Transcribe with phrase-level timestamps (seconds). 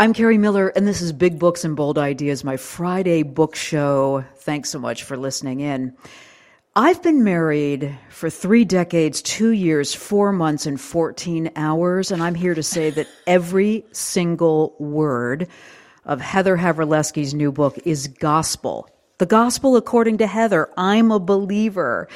[0.00, 4.24] I'm Kerri Miller, and this is Big Books and Bold Ideas, my Friday book show.
[4.36, 5.92] Thanks so much for listening in.
[6.76, 12.36] I've been married for three decades, two years, four months, and 14 hours, and I'm
[12.36, 15.48] here to say that every single word
[16.04, 18.88] of Heather Havrilesky's new book is gospel.
[19.18, 20.70] The gospel according to Heather.
[20.76, 22.06] I'm a believer.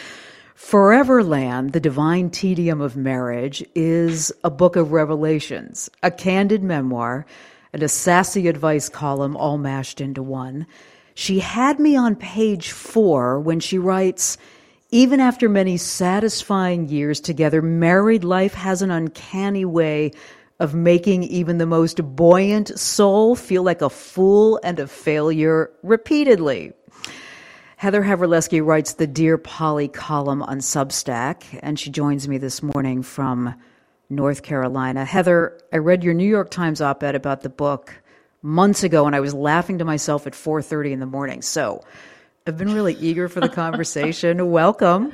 [0.54, 7.26] Foreverland, the divine tedium of marriage, is a book of revelations, a candid memoir
[7.72, 10.66] and a sassy advice column all mashed into one.
[11.14, 14.36] She had me on page four when she writes,
[14.90, 20.12] even after many satisfying years together, married life has an uncanny way
[20.60, 26.72] of making even the most buoyant soul feel like a fool and a failure repeatedly.
[27.78, 33.02] Heather Havrilesky writes the Dear Polly column on Substack, and she joins me this morning
[33.02, 33.54] from
[34.14, 35.04] North Carolina.
[35.04, 38.02] Heather, I read your New York Times op-ed about the book
[38.42, 41.42] months ago and I was laughing to myself at 4:30 in the morning.
[41.42, 41.82] So,
[42.46, 44.50] I've been really eager for the conversation.
[44.50, 45.12] Welcome.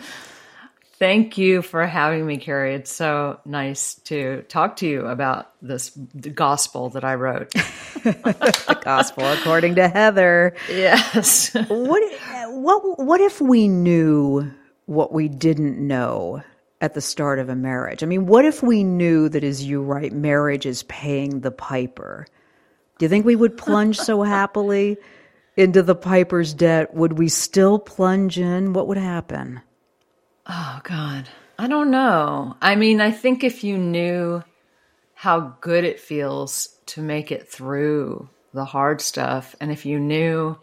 [0.99, 2.75] Thank you for having me, Kerri.
[2.75, 7.51] It's so nice to talk to you about this gospel that I wrote.
[8.03, 10.57] the gospel according to Heather.
[10.69, 11.55] Yes.
[11.69, 12.03] what
[12.49, 14.51] what what if we knew
[14.87, 16.43] what we didn't know
[16.81, 18.03] at the start of a marriage.
[18.03, 22.27] I mean, what if we knew that, as you write, marriage is paying the piper?
[22.99, 24.97] Do you think we would plunge so happily
[25.57, 26.95] into the piper's debt?
[26.95, 28.73] Would we still plunge in?
[28.73, 29.61] What would happen?
[30.47, 31.29] Oh, God.
[31.59, 32.57] I don't know.
[32.63, 34.45] I mean, I think if you knew
[35.15, 40.57] how good it feels to make it through the hard stuff, and if you knew,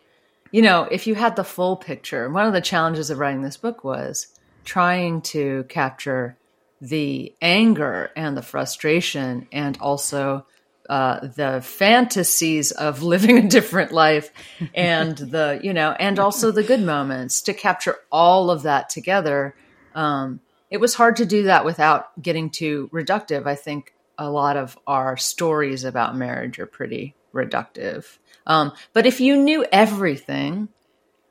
[0.52, 3.58] you know, if you had the full picture, one of the challenges of writing this
[3.58, 4.28] book was
[4.66, 6.38] trying to capture
[6.82, 10.46] the anger and the frustration and also
[10.90, 14.32] uh, the fantasies of living a different life
[14.74, 17.42] and the you know and also the good moments.
[17.44, 19.56] To capture all of that together
[19.94, 23.48] um, it was hard to do that without getting too reductive.
[23.48, 28.18] I think a lot of our stories about marriage are pretty reductive.
[28.46, 30.70] Um, but if you knew everything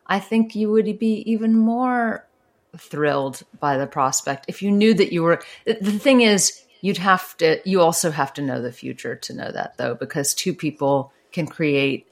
[0.06, 2.26] i think you would be even more
[2.78, 4.46] thrilled by the prospect.
[4.48, 8.32] If you knew that you were, the thing is, you'd have to, you also have
[8.34, 12.06] to know the future to know that though, because two people can create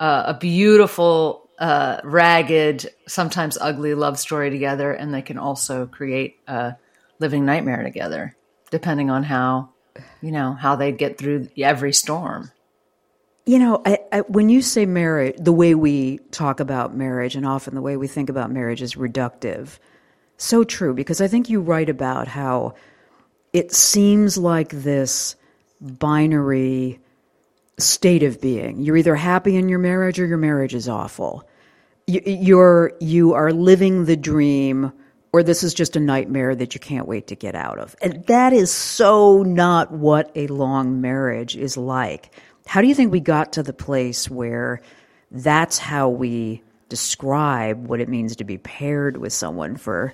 [0.00, 6.36] uh, a beautiful, uh, ragged, sometimes ugly love story together, and they can also create
[6.48, 6.74] a
[7.20, 8.34] living nightmare together,
[8.70, 9.68] depending on how,
[10.20, 12.50] you know, how they get through every storm.
[13.46, 17.46] You know, I, I, when you say marriage, the way we talk about marriage and
[17.46, 19.78] often the way we think about marriage is reductive.
[20.44, 22.74] So true, because I think you write about how
[23.54, 25.36] it seems like this
[25.80, 27.00] binary
[27.78, 28.82] state of being.
[28.82, 31.48] You're either happy in your marriage or your marriage is awful.
[32.06, 34.92] You're you are living the dream
[35.32, 37.96] or this is just a nightmare that you can't wait to get out of.
[38.02, 42.34] And that is so not what a long marriage is like.
[42.66, 44.82] How do you think we got to the place where
[45.30, 50.12] that's how we describe what it means to be paired with someone for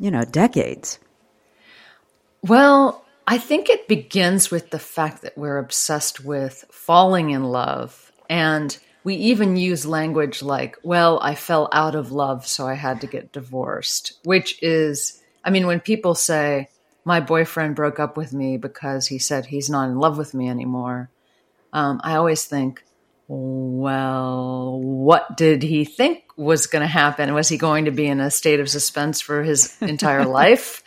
[0.00, 0.98] you know, decades?
[2.42, 8.10] Well, I think it begins with the fact that we're obsessed with falling in love.
[8.28, 13.02] And we even use language like, well, I fell out of love, so I had
[13.02, 16.68] to get divorced, which is, I mean, when people say,
[17.04, 20.48] my boyfriend broke up with me because he said he's not in love with me
[20.48, 21.10] anymore,
[21.72, 22.82] um, I always think,
[23.32, 27.32] well, what did he think was going to happen?
[27.32, 30.82] Was he going to be in a state of suspense for his entire life?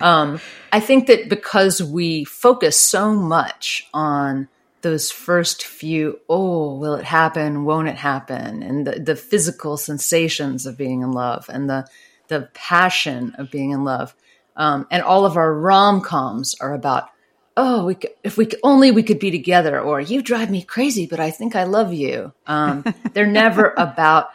[0.00, 0.40] Um,
[0.72, 4.48] I think that because we focus so much on
[4.82, 7.64] those first few, oh, will it happen?
[7.64, 8.62] Won't it happen?
[8.62, 11.88] And the, the physical sensations of being in love and the,
[12.28, 14.14] the passion of being in love.
[14.54, 17.10] Um, and all of our rom coms are about
[17.56, 20.62] oh, we could, if we could, only we could be together, or you drive me
[20.62, 22.32] crazy, but I think I love you.
[22.46, 24.30] Um, they're never about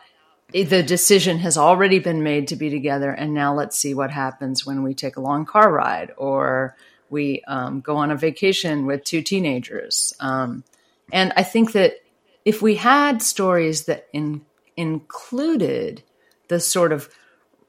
[0.52, 4.66] the decision has already been made to be together, and now let's see what happens
[4.66, 6.76] when we take a long car ride or
[7.10, 10.14] we um, go on a vacation with two teenagers.
[10.20, 10.64] Um,
[11.12, 11.94] and I think that
[12.46, 14.42] if we had stories that in,
[14.78, 16.04] included
[16.48, 17.10] the sort of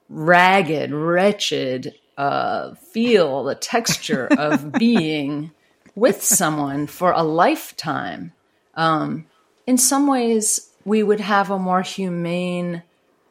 [0.08, 5.50] ragged, wretched uh, feel the texture of being
[5.94, 8.32] with someone for a lifetime.
[8.74, 9.26] Um,
[9.66, 12.82] in some ways, we would have a more humane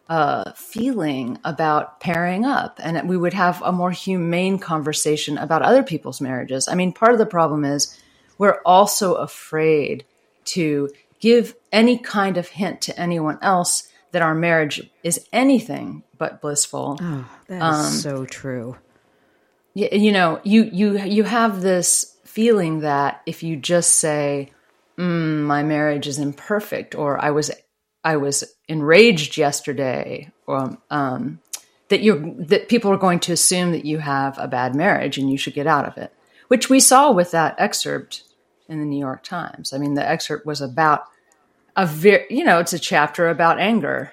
[0.09, 5.83] uh, feeling about pairing up, and we would have a more humane conversation about other
[5.83, 6.67] people's marriages.
[6.67, 7.99] I mean, part of the problem is
[8.37, 10.05] we're also afraid
[10.45, 10.89] to
[11.19, 16.97] give any kind of hint to anyone else that our marriage is anything but blissful.
[17.01, 18.77] Oh, that is um, so true.
[19.73, 24.51] You, you know, you you you have this feeling that if you just say,
[24.97, 27.51] mm, "My marriage is imperfect," or "I was
[28.03, 31.39] I was enraged yesterday," or um,
[31.89, 35.29] that you're that people are going to assume that you have a bad marriage and
[35.29, 36.13] you should get out of it,
[36.47, 38.23] which we saw with that excerpt
[38.67, 39.73] in the New York Times.
[39.73, 41.05] I mean, the excerpt was about
[41.75, 44.11] a very, you know, it's a chapter about anger.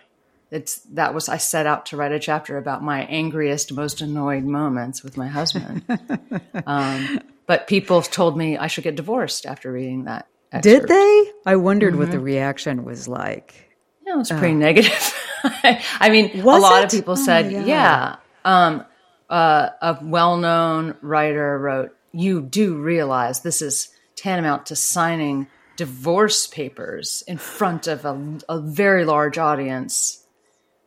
[0.50, 4.44] It's that was I set out to write a chapter about my angriest, most annoyed
[4.44, 5.82] moments with my husband.
[6.67, 10.26] um, but people told me I should get divorced after reading that.
[10.53, 10.87] Excerpt.
[10.87, 11.32] Did they?
[11.47, 12.00] I wondered mm-hmm.
[12.00, 12.26] what the mm-hmm.
[12.26, 13.70] reaction was like.
[14.06, 14.58] Yeah, it was pretty oh.
[14.58, 15.15] negative.
[15.44, 16.85] I mean, was a lot it?
[16.85, 18.17] of people said, oh yeah.
[18.44, 18.85] Um,
[19.31, 25.47] uh, a well known writer wrote, You do realize this is tantamount to signing
[25.82, 30.25] divorce papers in front of a, a very large audience.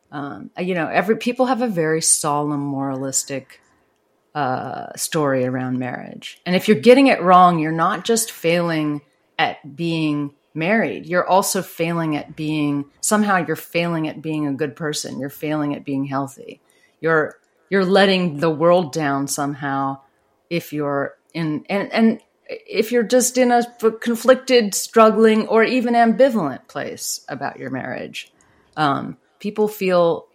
[0.10, 3.60] Um, you know, every people have a very solemn, moralistic
[4.34, 9.02] uh, story around marriage, and if you're getting it wrong, you're not just failing
[9.38, 11.06] at being married.
[11.08, 15.20] You're also failing at being somehow you're failing at being a good person.
[15.20, 16.62] You're failing at being healthy.
[17.02, 17.36] You're
[17.70, 20.00] you're letting the world down somehow
[20.50, 23.64] if you're in and and if you're just in a
[24.02, 28.32] conflicted, struggling, or even ambivalent place about your marriage,
[28.78, 30.28] um, people feel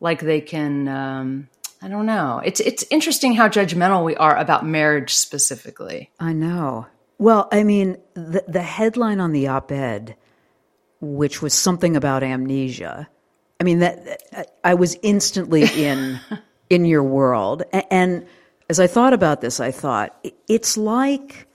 [0.00, 0.88] like they can.
[0.88, 1.48] Um,
[1.82, 2.40] I don't know.
[2.44, 6.10] It's it's interesting how judgmental we are about marriage specifically.
[6.18, 6.86] I know.
[7.18, 10.16] Well, I mean, the the headline on the op-ed,
[11.00, 13.08] which was something about amnesia.
[13.60, 16.20] I mean that I was instantly in
[16.70, 18.26] in your world, and
[18.68, 21.46] as I thought about this, I thought it's like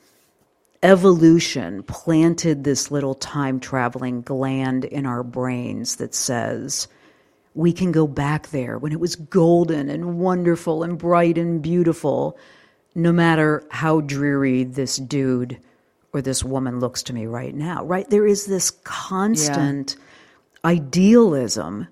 [0.84, 6.88] evolution planted this little time traveling gland in our brains that says
[7.54, 12.38] we can go back there when it was golden and wonderful and bright and beautiful,
[12.96, 15.58] no matter how dreary this dude
[16.14, 18.10] or this woman looks to me right now, right?
[18.10, 20.72] There is this constant yeah.
[20.72, 21.88] idealism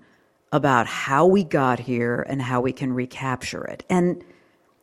[0.51, 3.83] about how we got here and how we can recapture it.
[3.89, 4.23] And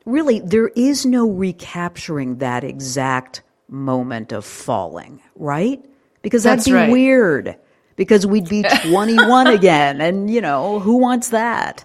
[0.06, 5.84] really, there is no recapturing that exact moment of falling, right?
[6.22, 6.90] Because that'd That's be right.
[6.90, 7.56] weird
[7.96, 10.00] because we'd be 21 again.
[10.00, 11.84] And, you know, who wants that?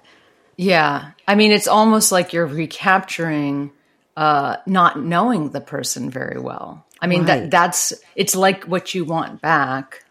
[0.55, 1.11] Yeah.
[1.27, 3.71] I mean, it's almost like you're recapturing
[4.15, 6.85] uh, not knowing the person very well.
[7.01, 7.41] I mean, right.
[7.41, 10.05] that that's it's like what you want back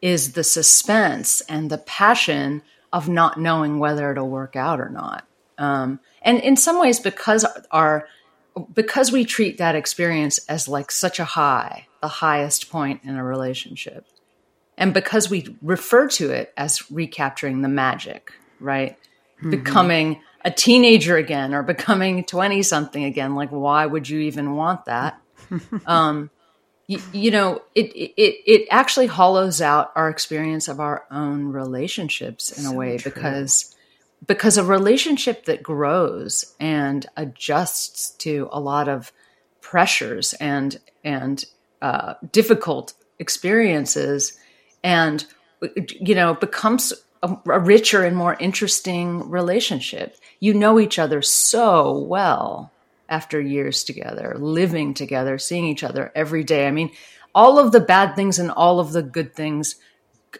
[0.00, 5.26] is the suspense and the passion of not knowing whether it'll work out or not.
[5.58, 8.06] Um, and in some ways, because our
[8.74, 13.24] because we treat that experience as like such a high, the highest point in a
[13.24, 14.06] relationship,
[14.76, 18.96] and because we refer to it as recapturing the magic, right?
[19.38, 19.50] Mm-hmm.
[19.50, 24.86] Becoming a teenager again or becoming 20 something again, like, why would you even want
[24.86, 25.20] that?
[25.86, 26.30] um,
[26.86, 32.50] you, you, know, it, it, it actually hollows out our experience of our own relationships
[32.50, 33.12] in so a way true.
[33.12, 33.74] because
[34.26, 39.12] because a relationship that grows and adjusts to a lot of
[39.60, 41.44] pressures and and
[41.80, 44.38] uh, difficult experiences
[44.82, 45.26] and
[46.00, 50.16] you know becomes a, a richer and more interesting relationship.
[50.40, 52.72] You know each other so well
[53.08, 56.66] after years together living together seeing each other every day.
[56.66, 56.90] I mean
[57.34, 59.76] all of the bad things and all of the good things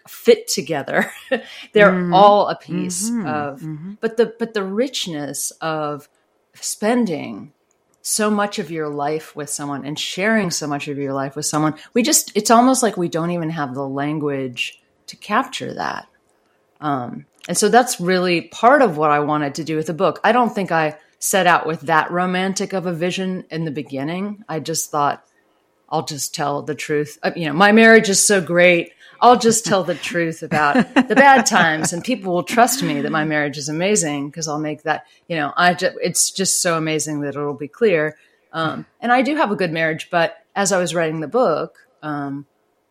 [0.08, 1.10] fit together.
[1.72, 2.14] They're mm-hmm.
[2.14, 3.26] all a piece mm-hmm.
[3.26, 3.92] of, mm-hmm.
[4.00, 6.08] but the but the richness of
[6.54, 7.52] spending
[8.02, 11.46] so much of your life with someone and sharing so much of your life with
[11.46, 16.06] someone, we just it's almost like we don't even have the language to capture that.
[16.80, 20.20] Um, and so that's really part of what I wanted to do with the book.
[20.24, 24.44] I don't think I set out with that romantic of a vision in the beginning.
[24.48, 25.24] I just thought
[25.88, 27.18] I'll just tell the truth.
[27.22, 28.92] Uh, you know, my marriage is so great.
[29.22, 33.10] I'll just tell the truth about the bad times, and people will trust me that
[33.10, 35.06] my marriage is amazing because I'll make that.
[35.28, 38.16] You know, I just, it's just so amazing that it'll be clear.
[38.52, 41.78] Um, and I do have a good marriage, but as I was writing the book,
[42.02, 42.46] um,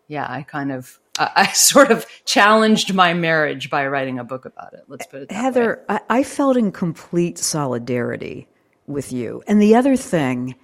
[0.07, 4.73] yeah, I kind of I, sort of challenged my marriage by writing a book about
[4.73, 4.83] it.
[4.87, 8.47] Let's put it Heather, I, I felt in complete solidarity
[8.87, 9.43] with you.
[9.47, 10.55] And the other thing,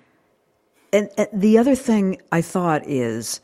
[0.93, 3.41] and, and the other thing I thought is,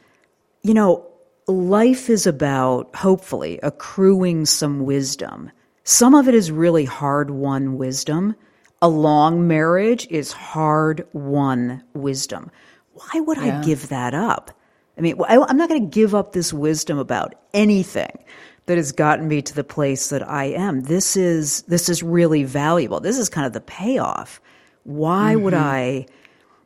[0.63, 1.05] you know,
[1.51, 5.51] life is about, hopefully, accruing some wisdom.
[5.83, 8.35] Some of it is really hard won wisdom.
[8.81, 12.49] A long marriage is hard won wisdom.
[12.93, 13.59] Why would yeah.
[13.59, 14.51] I give that up?
[14.97, 18.23] I mean, I, I'm not going to give up this wisdom about anything
[18.65, 20.81] that has gotten me to the place that I am.
[20.81, 22.99] This is this is really valuable.
[22.99, 24.39] This is kind of the payoff.
[24.83, 25.43] Why mm-hmm.
[25.43, 26.05] would I,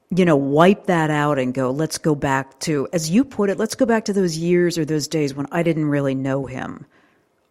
[0.09, 3.57] you know, wipe that out and go, let's go back to, as you put it,
[3.57, 6.85] let's go back to those years or those days when I didn't really know him.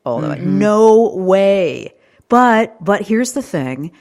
[0.04, 0.58] All mm-hmm.
[0.58, 1.94] no way.
[2.28, 3.92] But but here's the thing.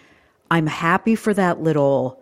[0.51, 2.21] I'm happy for that little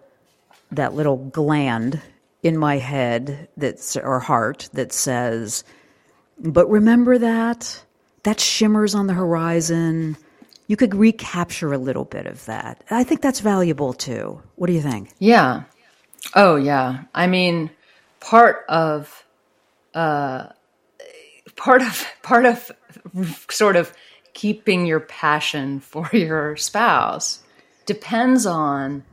[0.72, 2.02] that little gland
[2.44, 5.64] in my head that's or heart that says,
[6.40, 7.84] but remember that
[8.24, 10.18] that shimmers on the horizon.
[10.68, 12.84] You could recapture a little bit of that.
[12.90, 14.42] I think that's valuable too.
[14.56, 15.12] What do you think?
[15.20, 15.64] Yeah.
[16.34, 17.04] Oh yeah.
[17.14, 17.72] I mean,
[18.20, 19.26] part of
[19.94, 20.48] uh
[21.56, 22.72] part of part of
[23.50, 23.94] sort of
[24.34, 27.44] keeping your passion for your spouse
[27.86, 29.04] depends on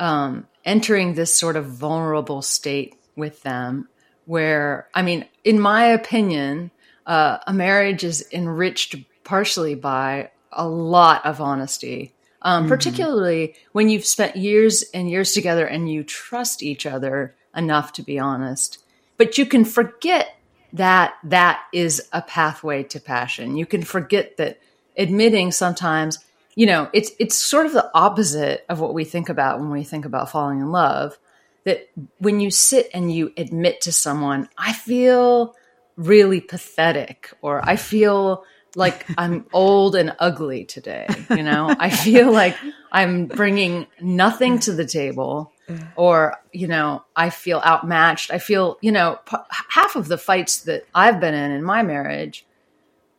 [0.00, 3.88] um, entering this sort of vulnerable state with them
[4.26, 6.70] where i mean in my opinion
[7.06, 12.68] uh, a marriage is enriched partially by a lot of honesty um, mm-hmm.
[12.68, 18.02] particularly when you've spent years and years together and you trust each other enough to
[18.02, 18.78] be honest
[19.16, 20.36] but you can forget
[20.72, 24.60] that that is a pathway to passion you can forget that
[24.96, 26.18] admitting sometimes
[26.58, 29.84] you know, it's it's sort of the opposite of what we think about when we
[29.84, 31.16] think about falling in love.
[31.62, 35.54] That when you sit and you admit to someone, I feel
[35.94, 38.42] really pathetic, or I feel
[38.78, 41.06] like I'm old and ugly today.
[41.28, 42.56] You know, I feel like
[42.90, 45.52] I'm bringing nothing to the table,
[45.96, 48.32] or you know, I feel outmatched.
[48.32, 49.36] I feel, you know, p-
[49.68, 52.46] half of the fights that I've been in in my marriage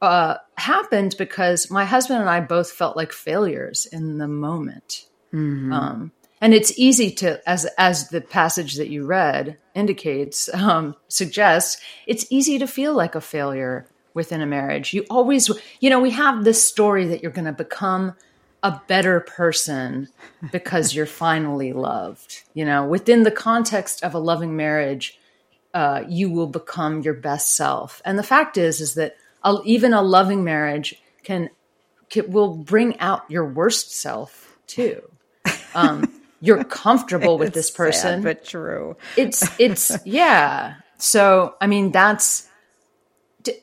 [0.01, 5.05] uh, happened because my husband and I both felt like failures in the moment.
[5.33, 5.73] Mm-hmm.
[5.73, 6.11] Um,
[6.41, 12.25] and it's easy to, as as the passage that you read indicates, um, suggests, it's
[12.29, 13.87] easy to feel like a failure
[14.19, 14.93] within a marriage.
[14.93, 15.49] You always,
[15.79, 18.15] you know, we have this story that you're going to become
[18.61, 20.09] a better person
[20.51, 22.43] because you're finally loved.
[22.53, 25.17] You know, within the context of a loving marriage,
[25.73, 28.01] uh, you will become your best self.
[28.03, 31.49] And the fact is, is that a, even a loving marriage can,
[32.09, 35.01] can, will bring out your worst self too.
[35.73, 36.11] Um,
[36.41, 38.97] you're comfortable with this person, sad, but true.
[39.15, 40.75] It's it's yeah.
[40.97, 42.48] So I mean, that's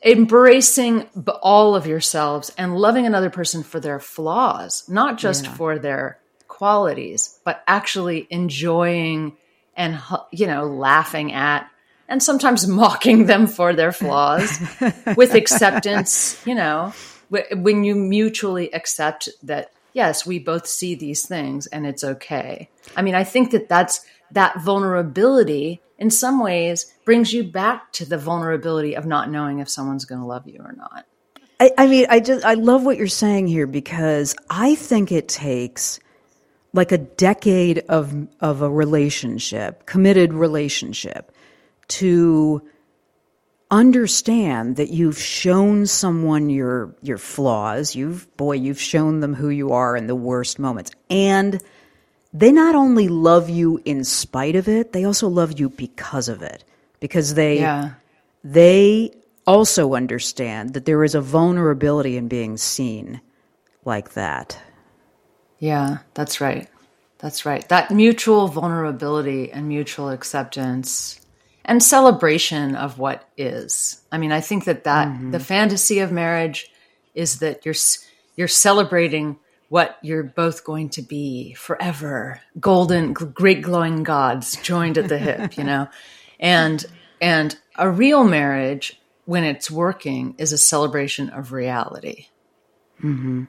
[0.03, 1.07] embracing
[1.41, 5.53] all of yourselves and loving another person for their flaws, not just yeah.
[5.53, 9.37] for their qualities, but actually enjoying
[9.75, 11.69] and you know laughing at
[12.09, 14.59] and sometimes mocking them for their flaws
[15.15, 16.93] with acceptance, you know,
[17.29, 22.69] when you mutually accept that, yes, we both see these things and it's okay.
[22.95, 28.05] I mean, I think that that's that vulnerability in some ways brings you back to
[28.05, 31.05] the vulnerability of not knowing if someone's going to love you or not.
[31.59, 35.27] I, I mean, I just, I love what you're saying here because I think it
[35.27, 35.99] takes
[36.73, 41.31] like a decade of, of a relationship, committed relationship
[41.89, 42.61] to
[43.69, 49.71] understand that you've shown someone your your flaws you've boy you've shown them who you
[49.71, 51.61] are in the worst moments and
[52.39, 56.41] they not only love you in spite of it they also love you because of
[56.41, 56.63] it
[56.99, 57.91] because they yeah.
[58.43, 59.11] they
[59.45, 63.21] also understand that there is a vulnerability in being seen
[63.85, 64.59] like that
[65.59, 66.69] yeah that's right
[67.17, 71.19] that's right that mutual vulnerability and mutual acceptance
[71.67, 74.01] and celebration of what is.
[74.11, 75.31] I mean, I think that that mm-hmm.
[75.31, 76.71] the fantasy of marriage
[77.13, 77.75] is that you're
[78.35, 79.37] you're celebrating
[79.69, 85.57] what you're both going to be forever, golden, great glowing gods joined at the hip,
[85.57, 85.87] you know,
[86.39, 86.85] and
[87.19, 92.27] and a real marriage when it's working is a celebration of reality.
[93.03, 93.43] Mm-hmm.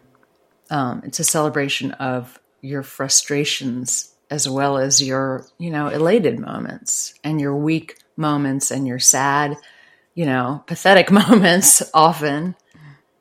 [0.70, 7.14] Um, it's a celebration of your frustrations as well as your, you know, elated moments
[7.24, 9.56] and your weak moments and your sad,
[10.14, 12.54] you know, pathetic moments often.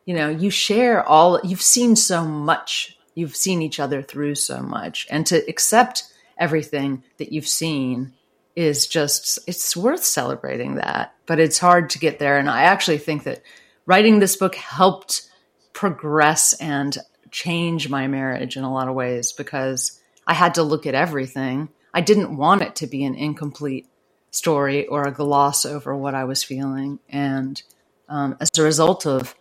[0.07, 4.61] You know, you share all, you've seen so much, you've seen each other through so
[4.61, 5.05] much.
[5.09, 6.05] And to accept
[6.37, 8.13] everything that you've seen
[8.55, 11.13] is just, it's worth celebrating that.
[11.25, 12.37] But it's hard to get there.
[12.37, 13.41] And I actually think that
[13.85, 15.29] writing this book helped
[15.73, 16.97] progress and
[17.29, 21.67] change my marriage in a lot of ways because I had to look at everything.
[21.93, 23.89] I didn't want it to be an incomplete
[24.31, 26.99] story or a gloss over what I was feeling.
[27.09, 27.61] And
[28.07, 29.35] um, as a result of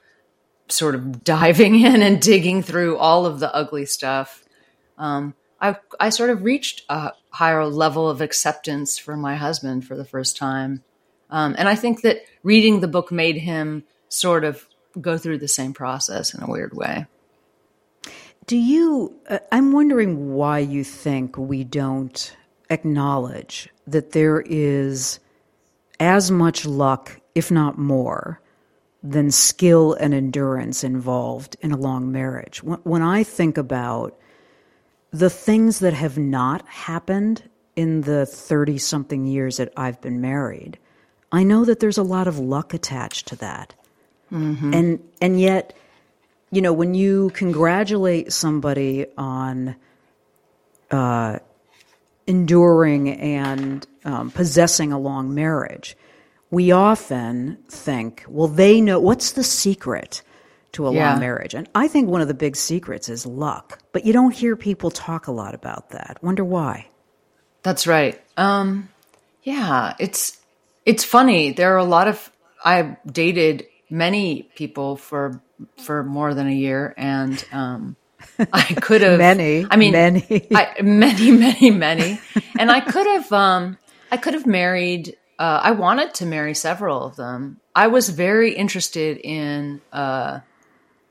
[0.68, 4.44] sort of diving in and digging through all of the ugly stuff,
[4.98, 9.96] um, I, I sort of reached a higher level of acceptance for my husband for
[9.96, 10.82] the first time.
[11.30, 14.66] Um, and I think that reading the book made him sort of
[15.00, 17.06] go through the same process in a weird way.
[18.46, 19.14] Do you?
[19.28, 22.36] Uh, I'm wondering why you think we don't
[22.70, 25.18] acknowledge that there is
[25.98, 28.40] as much luck, if not more,
[29.02, 32.62] than skill and endurance involved in a long marriage.
[32.62, 34.18] When, when I think about
[35.12, 37.42] the things that have not happened
[37.76, 40.78] in the 30 something years that I've been married,
[41.30, 43.74] I know that there's a lot of luck attached to that.
[44.32, 44.74] Mm-hmm.
[44.74, 45.76] And and yet,
[46.50, 49.76] you know, when you congratulate somebody on
[50.90, 51.38] uh,
[52.26, 55.96] enduring and um, possessing a long marriage,
[56.50, 60.22] we often think, well, they know what's the secret
[60.72, 61.10] to a yeah.
[61.10, 61.54] long marriage.
[61.54, 64.90] And I think one of the big secrets is luck, but you don't hear people
[64.90, 66.18] talk a lot about that.
[66.22, 66.88] Wonder why?
[67.62, 68.20] That's right.
[68.36, 68.88] Um,
[69.42, 70.38] yeah, it's
[70.84, 71.52] it's funny.
[71.52, 72.30] There are a lot of
[72.64, 75.40] I've dated many people for
[75.78, 77.96] for more than a year, and um,
[78.52, 79.66] I could have many.
[79.68, 82.20] I mean, many, I, many, many, many,
[82.58, 83.32] and I could have.
[83.32, 83.78] Um,
[84.10, 85.16] I could have married.
[85.38, 87.60] Uh, I wanted to marry several of them.
[87.74, 90.40] I was very interested in uh,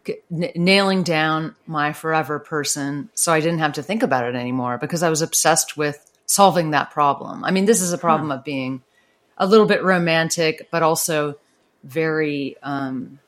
[0.08, 4.78] n- nailing down my forever person, so I didn't have to think about it anymore
[4.80, 7.44] because I was obsessed with solving that problem.
[7.44, 8.38] I mean, this is a problem huh.
[8.38, 8.82] of being
[9.38, 11.38] a little bit romantic, but also
[11.84, 13.20] very um,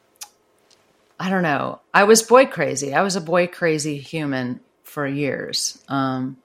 [1.20, 1.80] I don't know.
[1.94, 2.94] I was boy crazy.
[2.94, 5.84] I was a boy crazy human for years.
[5.88, 6.38] Um,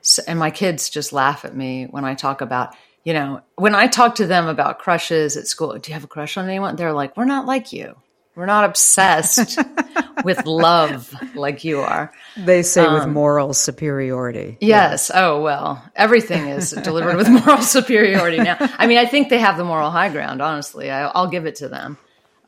[0.00, 3.74] so, and my kids just laugh at me when I talk about, you know, when
[3.74, 6.76] I talk to them about crushes at school, do you have a crush on anyone?
[6.76, 7.96] They're like, we're not like you.
[8.34, 9.60] We're not obsessed
[10.24, 12.12] with love like you are.
[12.36, 14.56] They say um, with moral superiority.
[14.60, 15.12] Yes.
[15.14, 18.56] Oh, well, everything is delivered with moral superiority now.
[18.58, 20.90] I mean, I think they have the moral high ground, honestly.
[20.90, 21.96] I, will give it to them.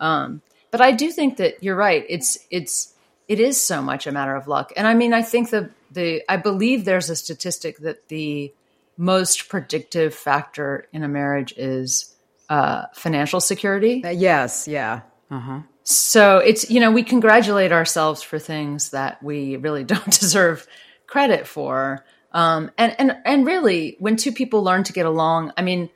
[0.00, 2.04] Um, but I do think that you're right.
[2.08, 2.92] It's it's
[3.28, 4.72] it is so much a matter of luck.
[4.76, 8.52] And I mean, I think the the I believe there's a statistic that the
[8.96, 12.14] most predictive factor in a marriage is
[12.48, 14.02] uh, financial security.
[14.04, 15.02] Uh, yes, yeah.
[15.30, 15.60] Uh-huh.
[15.82, 20.66] So it's you know we congratulate ourselves for things that we really don't deserve
[21.06, 22.04] credit for.
[22.32, 25.90] Um, and and and really, when two people learn to get along, I mean,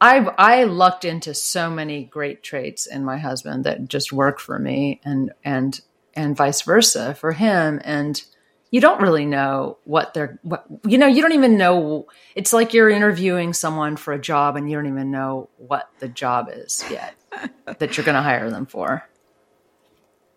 [0.00, 4.58] I I lucked into so many great traits in my husband that just work for
[4.58, 5.80] me, and and
[6.14, 7.80] and vice versa for him.
[7.84, 8.22] And
[8.70, 11.06] you don't really know what they're what you know.
[11.06, 12.06] You don't even know.
[12.34, 16.08] It's like you're interviewing someone for a job, and you don't even know what the
[16.08, 17.14] job is yet
[17.78, 19.08] that you're going to hire them for.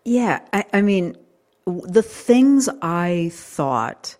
[0.04, 1.16] Yeah, I, I mean,
[1.66, 4.16] the things I thought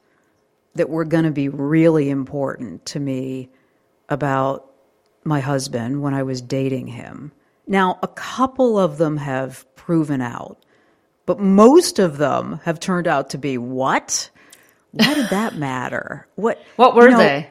[0.75, 3.51] that were going to be really important to me
[4.09, 4.71] about
[5.25, 7.33] my husband when I was dating him.
[7.67, 10.65] Now, a couple of them have proven out,
[11.27, 14.31] but most of them have turned out to be what?
[14.93, 16.27] Why did that matter?
[16.35, 17.51] What What were you know, they?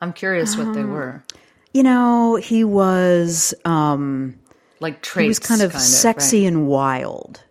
[0.00, 1.24] I'm curious um, what they um, were.
[1.72, 4.38] You know, he was um
[4.80, 5.24] like traits.
[5.24, 6.58] He was kind of kind sexy of, right?
[6.58, 7.44] and wild.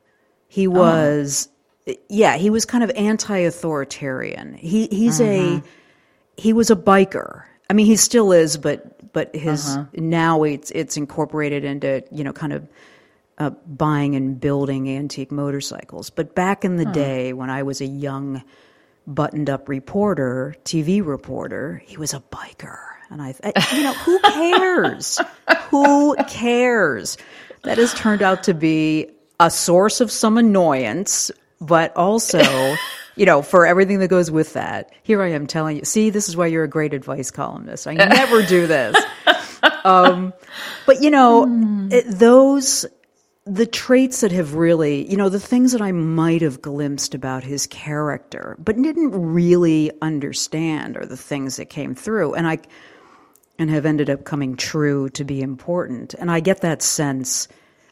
[0.48, 0.72] He oh.
[0.72, 1.50] was
[1.88, 1.94] oh.
[2.10, 4.56] yeah, he was kind of anti-authoritarian.
[4.56, 5.62] He he's uh-huh.
[5.62, 7.44] a he was a biker.
[7.70, 9.86] I mean, he still is, but but his uh-huh.
[9.94, 12.68] now it's it's incorporated into you know kind of
[13.40, 16.10] uh, buying and building antique motorcycles.
[16.10, 16.92] But back in the huh.
[16.92, 18.44] day when I was a young
[19.08, 24.20] buttoned up reporter, TV reporter, he was a biker, and I, I you know who
[24.60, 25.20] cares?
[25.70, 27.18] who cares?
[27.64, 32.76] That has turned out to be a source of some annoyance, but also
[33.20, 34.94] you know, for everything that goes with that.
[35.04, 37.86] Here I am telling you, see, this is why you're a great advice columnist.
[37.86, 38.96] I never do this.
[39.84, 40.34] Um,
[40.86, 41.92] but you know, mm.
[41.92, 42.86] it, those,
[43.50, 47.44] the traits that have really, you know, the things that I might have glimpsed about
[47.44, 52.36] his character, but didn't really understand are the things that came through.
[52.36, 52.60] And I,
[53.58, 56.14] and have ended up coming true to be important.
[56.14, 57.48] And I get that sense.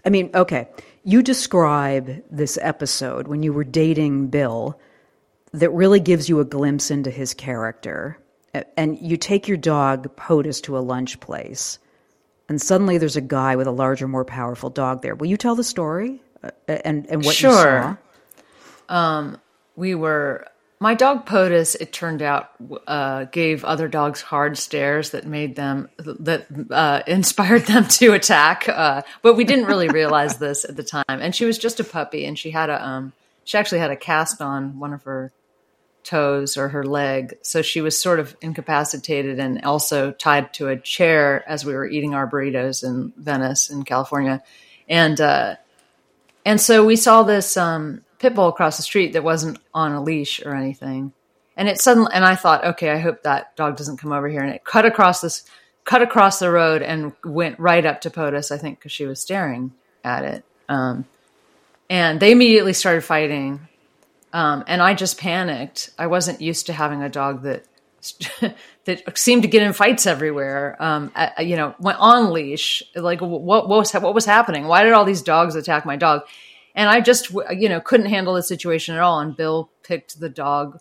[0.05, 0.69] I mean, okay,
[1.03, 4.79] you describe this episode when you were dating Bill
[5.53, 8.19] that really gives you a glimpse into his character.
[8.75, 11.79] And you take your dog POTUS to a lunch place,
[12.49, 15.15] and suddenly there's a guy with a larger, more powerful dog there.
[15.15, 17.51] Will you tell the story uh, and and what sure.
[17.51, 17.97] you
[18.89, 19.17] saw?
[19.17, 19.41] Um,
[19.75, 20.47] we were
[20.79, 21.75] my dog POTUS.
[21.75, 22.51] It turned out
[22.85, 28.69] uh, gave other dogs hard stares that made them that uh, inspired them to attack.
[28.69, 31.03] Uh, but we didn't really realize this at the time.
[31.07, 33.95] And she was just a puppy, and she had a um, she actually had a
[33.95, 35.31] cast on one of her
[36.07, 37.37] toes or her leg.
[37.41, 41.85] So she was sort of incapacitated and also tied to a chair as we were
[41.85, 44.41] eating our burritos in Venice in California.
[44.87, 45.57] And, uh,
[46.45, 50.01] and so we saw this um, pit bull across the street that wasn't on a
[50.01, 51.11] leash or anything.
[51.57, 54.41] And it suddenly, and I thought, okay, I hope that dog doesn't come over here.
[54.41, 55.43] And it cut across this,
[55.83, 59.19] cut across the road and went right up to POTUS, I think, because she was
[59.19, 59.73] staring
[60.05, 60.45] at it.
[60.69, 61.05] Um,
[61.89, 63.67] and they immediately started fighting.
[64.37, 65.89] Um, and I just panicked.
[65.97, 67.65] I wasn't used to having a dog that
[68.85, 70.77] that seemed to get in fights everywhere.
[70.79, 72.83] Um, you know, went on leash.
[72.95, 74.67] Like what, what was what was happening?
[74.67, 76.21] Why did all these dogs attack my dog?
[76.75, 79.19] And I just you know couldn't handle the situation at all.
[79.19, 80.79] And Bill picked the dog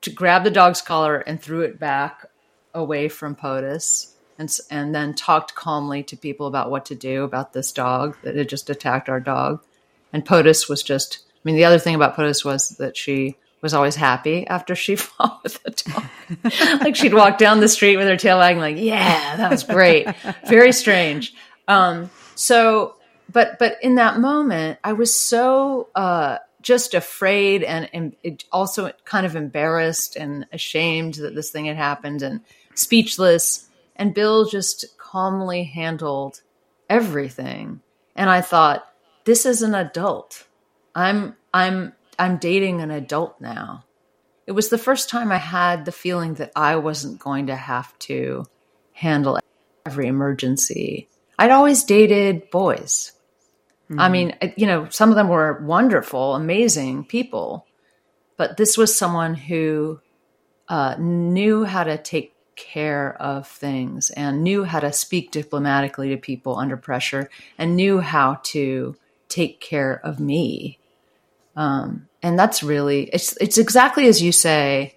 [0.00, 2.24] to grab the dog's collar and threw it back
[2.72, 4.14] away from POTUS.
[4.38, 8.34] And, and then talked calmly to people about what to do about this dog that
[8.34, 9.62] had just attacked our dog.
[10.10, 13.74] And POTUS was just, I mean, the other thing about POTUS was that she was
[13.74, 16.80] always happy after she fought with the dog.
[16.80, 20.06] like she'd walk down the street with her tail wagging, like, yeah, that was great.
[20.46, 21.34] Very strange.
[21.66, 22.96] Um, so,
[23.30, 29.26] but, but in that moment, I was so, uh, just afraid and, and also kind
[29.26, 32.40] of embarrassed and ashamed that this thing had happened and
[32.74, 33.68] speechless.
[33.96, 36.40] And Bill just calmly handled
[36.88, 37.80] everything.
[38.14, 38.86] And I thought,
[39.24, 40.46] this is an adult.
[40.94, 43.84] I'm I'm I'm dating an adult now.
[44.46, 47.96] It was the first time I had the feeling that I wasn't going to have
[48.00, 48.44] to
[48.92, 49.38] handle
[49.86, 51.08] every emergency.
[51.38, 53.12] I'd always dated boys.
[53.84, 54.00] Mm-hmm.
[54.00, 57.66] I mean, you know, some of them were wonderful, amazing people,
[58.36, 60.00] but this was someone who
[60.68, 66.16] uh, knew how to take care of things and knew how to speak diplomatically to
[66.16, 67.28] people under pressure
[67.58, 68.96] and knew how to
[69.28, 70.78] take care of me.
[71.56, 74.94] Um, and that's really it's it's exactly as you say.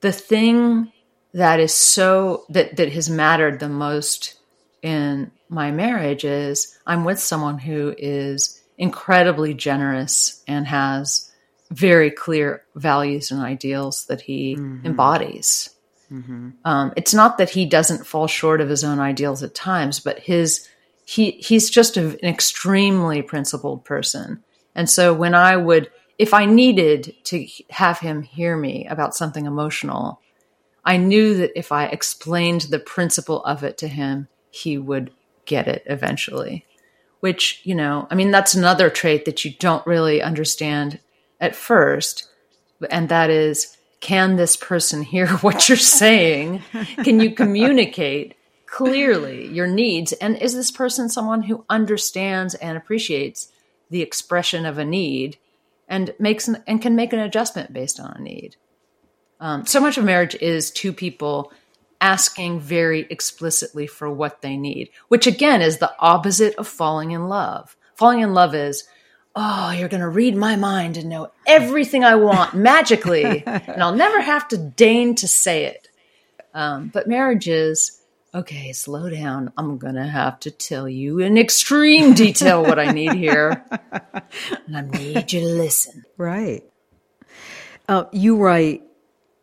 [0.00, 0.92] The thing
[1.34, 4.38] that is so that that has mattered the most
[4.82, 11.30] in my marriage is I'm with someone who is incredibly generous and has
[11.70, 14.86] very clear values and ideals that he mm-hmm.
[14.86, 15.70] embodies.
[16.10, 16.50] Mm-hmm.
[16.64, 20.18] Um, it's not that he doesn't fall short of his own ideals at times, but
[20.18, 20.68] his
[21.04, 24.42] he he's just a, an extremely principled person.
[24.74, 29.46] And so when I would, if I needed to have him hear me about something
[29.46, 30.20] emotional,
[30.84, 35.12] I knew that if I explained the principle of it to him, he would
[35.44, 36.66] get it eventually.
[37.20, 40.98] Which, you know, I mean, that's another trait that you don't really understand
[41.40, 42.28] at first.
[42.90, 46.62] And that is, can this person hear what you're saying?
[47.04, 48.34] Can you communicate
[48.66, 50.12] clearly your needs?
[50.14, 53.51] And is this person someone who understands and appreciates
[53.92, 55.36] the expression of a need
[55.86, 58.56] and makes an, and can make an adjustment based on a need?
[59.38, 61.52] Um, so much of marriage is two people
[62.00, 67.28] asking very explicitly for what they need, which again is the opposite of falling in
[67.28, 67.76] love.
[67.94, 68.84] Falling in love is,
[69.36, 73.94] oh, you're going to read my mind and know everything I want magically, and I'll
[73.94, 75.88] never have to deign to say it.
[76.54, 78.01] Um, but marriage is,
[78.34, 79.52] okay, slow down.
[79.56, 83.64] I'm going to have to tell you in extreme detail what I need here.
[84.66, 86.04] And I need you to listen.
[86.16, 86.64] Right.
[87.88, 88.82] Uh, you write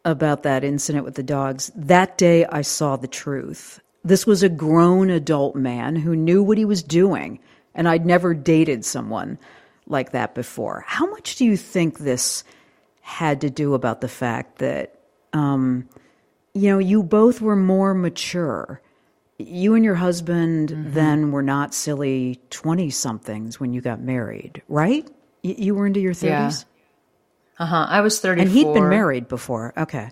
[0.04, 1.72] about that incident with the dogs.
[1.76, 3.80] That day I saw the truth.
[4.04, 7.40] This was a grown adult man who knew what he was doing,
[7.76, 9.38] and I'd never dated someone
[9.86, 10.84] like that before.
[10.88, 12.44] How much do you think this
[13.02, 15.00] had to do about the fact that
[15.34, 15.88] um,
[16.54, 18.82] you know, you both were more mature.
[19.38, 20.94] You and your husband mm-hmm.
[20.94, 25.10] then were not silly 20 somethings when you got married, right?
[25.44, 26.24] Y- you were into your 30s?
[26.24, 27.64] Yeah.
[27.64, 27.86] Uh huh.
[27.90, 28.42] I was 34.
[28.42, 29.74] And he'd been married before.
[29.78, 30.10] Okay.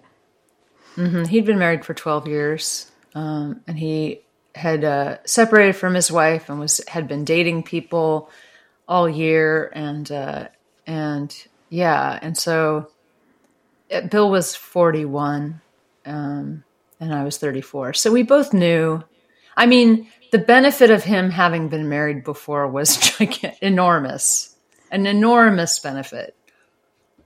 [0.95, 1.25] Mm-hmm.
[1.25, 2.91] He'd been married for 12 years.
[3.13, 4.21] Um, and he
[4.57, 8.29] had uh, separated from his wife and was had been dating people
[8.87, 10.47] all year and uh,
[10.85, 12.89] and yeah and so
[13.91, 15.61] uh, Bill was 41
[16.07, 16.63] um,
[16.99, 17.93] and I was 34.
[17.93, 19.03] So we both knew.
[19.55, 23.19] I mean, the benefit of him having been married before was
[23.61, 24.55] enormous,
[24.91, 26.35] an enormous benefit.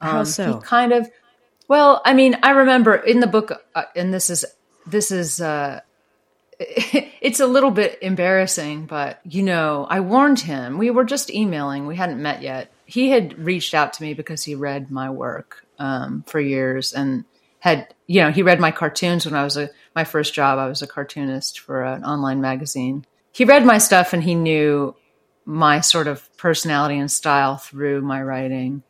[0.02, 0.56] How um, so?
[0.56, 1.10] He kind of,
[1.67, 4.46] well, I mean, I remember in the book, uh, and this is
[4.88, 5.82] this is uh,
[6.60, 10.78] it's a little bit embarrassing, but you know, I warned him.
[10.78, 12.72] We were just emailing; we hadn't met yet.
[12.86, 17.26] He had reached out to me because he read my work um, for years and
[17.60, 20.60] had you know he read my cartoons when I was a my first job.
[20.60, 23.06] I was a cartoonist for an online magazine.
[23.32, 24.95] He read my stuff and he knew
[25.45, 28.84] my sort of personality and style through my writing.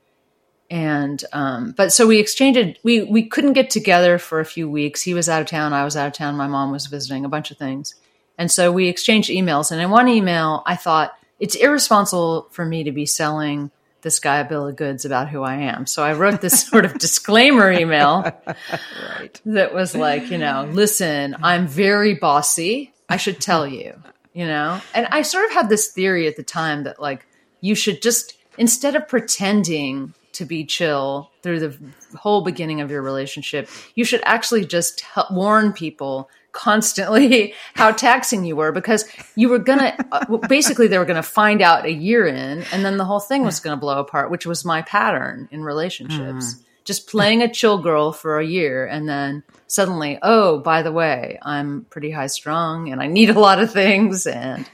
[0.72, 5.02] and um, but so we exchanged we we couldn't get together for a few weeks
[5.02, 7.30] he was out of town i was out of town my mom was visiting a
[7.30, 7.96] bunch of things
[8.38, 12.84] and so we exchanged emails and in one email i thought it's irresponsible for me
[12.86, 13.70] to be selling
[14.02, 15.86] this guy a bill of goods about who i am.
[15.86, 19.42] So i wrote this sort of disclaimer email right.
[19.46, 22.94] that was like you know listen i'm very bossy.
[23.10, 24.02] I should tell you
[24.34, 24.80] you know?
[24.94, 27.26] And i sort of had this theory at the time that like
[27.60, 31.78] you should just instead of pretending to be chill through the
[32.18, 38.56] whole beginning of your relationship, you should actually just warn people constantly how taxing you
[38.56, 42.64] were because you were gonna uh, basically they were gonna find out a year in
[42.72, 46.56] and then the whole thing was gonna blow apart which was my pattern in relationships
[46.56, 46.64] mm.
[46.84, 51.40] just playing a chill girl for a year and then suddenly oh by the way
[51.42, 54.70] i'm pretty high strung and i need a lot of things and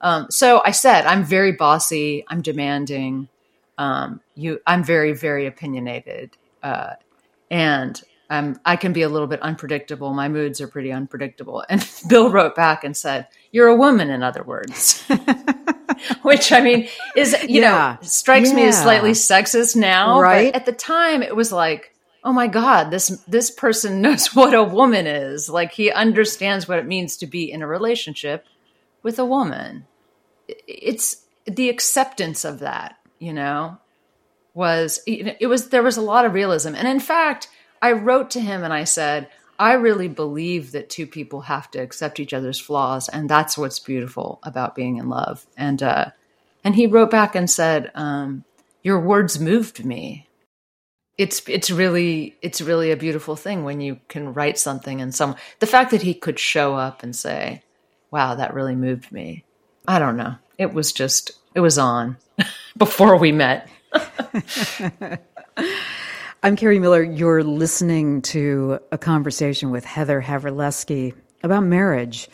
[0.00, 3.28] um, so i said i'm very bossy i'm demanding
[3.78, 6.94] um, you, I'm very, very opinionated, uh,
[7.50, 10.12] and um, I can be a little bit unpredictable.
[10.12, 11.64] My moods are pretty unpredictable.
[11.68, 15.04] And Bill wrote back and said, "You're a woman, in other words."
[16.22, 17.96] Which I mean is you yeah.
[18.00, 18.56] know strikes yeah.
[18.56, 20.52] me as slightly sexist now, right?
[20.52, 24.54] But at the time, it was like, oh my god, this this person knows what
[24.54, 25.48] a woman is.
[25.48, 28.44] Like he understands what it means to be in a relationship
[29.02, 29.86] with a woman.
[30.48, 33.78] It's the acceptance of that you know,
[34.54, 36.74] was it was there was a lot of realism.
[36.74, 37.48] And in fact,
[37.80, 41.78] I wrote to him and I said, I really believe that two people have to
[41.78, 45.46] accept each other's flaws, and that's what's beautiful about being in love.
[45.56, 46.06] And uh,
[46.62, 48.44] and he wrote back and said, um,
[48.82, 50.28] "Your words moved me."
[51.16, 55.36] It's it's really it's really a beautiful thing when you can write something and some
[55.60, 57.62] the fact that he could show up and say,
[58.10, 59.44] "Wow, that really moved me."
[59.88, 60.34] I don't know.
[60.58, 62.18] It was just it was on
[62.76, 63.68] before we met.
[66.42, 67.02] I'm Kerri Miller.
[67.02, 72.28] You're listening to a conversation with Heather Havrilesky about marriage,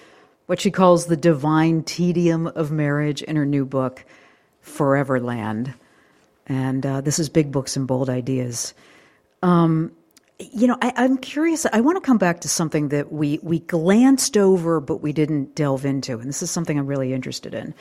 [0.46, 4.04] what she calls the divine tedium of marriage in her new book,
[4.60, 5.72] Foreverland.
[6.46, 8.74] And uh, this is Big Books and Bold Ideas.
[9.40, 9.92] Um,
[10.38, 11.64] you know, I, am curious.
[11.72, 15.54] I want to come back to something that we, we glanced over, but we didn't
[15.54, 16.18] delve into.
[16.18, 17.72] And this is something I'm really interested in.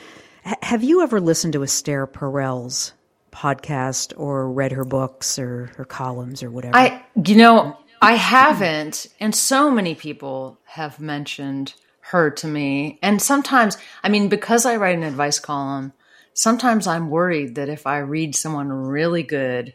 [0.46, 2.92] H- have you ever listened to Esther Perel's
[3.32, 6.76] podcast or read her books or her columns or whatever?
[6.76, 12.98] I, you know, I haven't, and so many people have mentioned her to me.
[13.02, 15.92] And sometimes, I mean, because I write an advice column,
[16.34, 19.74] sometimes I'm worried that if I read someone really good,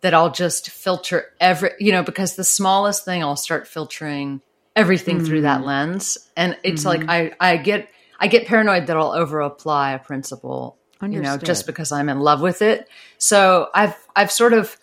[0.00, 4.42] that I'll just filter every, you know, because the smallest thing I'll start filtering
[4.76, 5.26] everything mm-hmm.
[5.26, 5.66] through that mm.
[5.66, 6.18] lens.
[6.36, 7.08] And it's mm-hmm.
[7.08, 11.24] like I, I get I get paranoid that I'll over apply a principle, Understood.
[11.24, 12.88] you know, just because I'm in love with it.
[13.18, 14.76] So I've I've sort of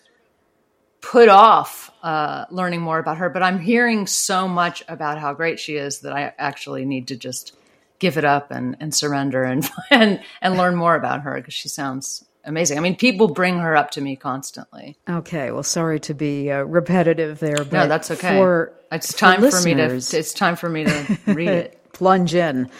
[1.00, 5.58] put off uh, learning more about her, but I'm hearing so much about how great
[5.58, 7.54] she is that I actually need to just
[7.98, 11.68] give it up and, and surrender and and and learn more about her because she
[11.68, 12.78] sounds amazing.
[12.78, 14.96] I mean, people bring her up to me constantly.
[15.08, 18.36] Okay, well, sorry to be uh, repetitive there, but no, that's okay.
[18.36, 19.94] For, it's time for, for me to.
[19.94, 21.78] It's time for me to read it.
[21.92, 22.70] Plunge in.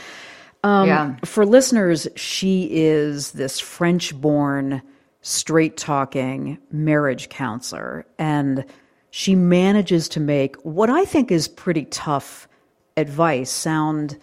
[0.63, 1.17] Um, yeah.
[1.25, 4.83] For listeners, she is this French born,
[5.21, 8.07] straight talking marriage counselor.
[8.19, 8.65] And
[9.11, 12.49] she manages to make what I think is pretty tough
[12.97, 14.19] advice sound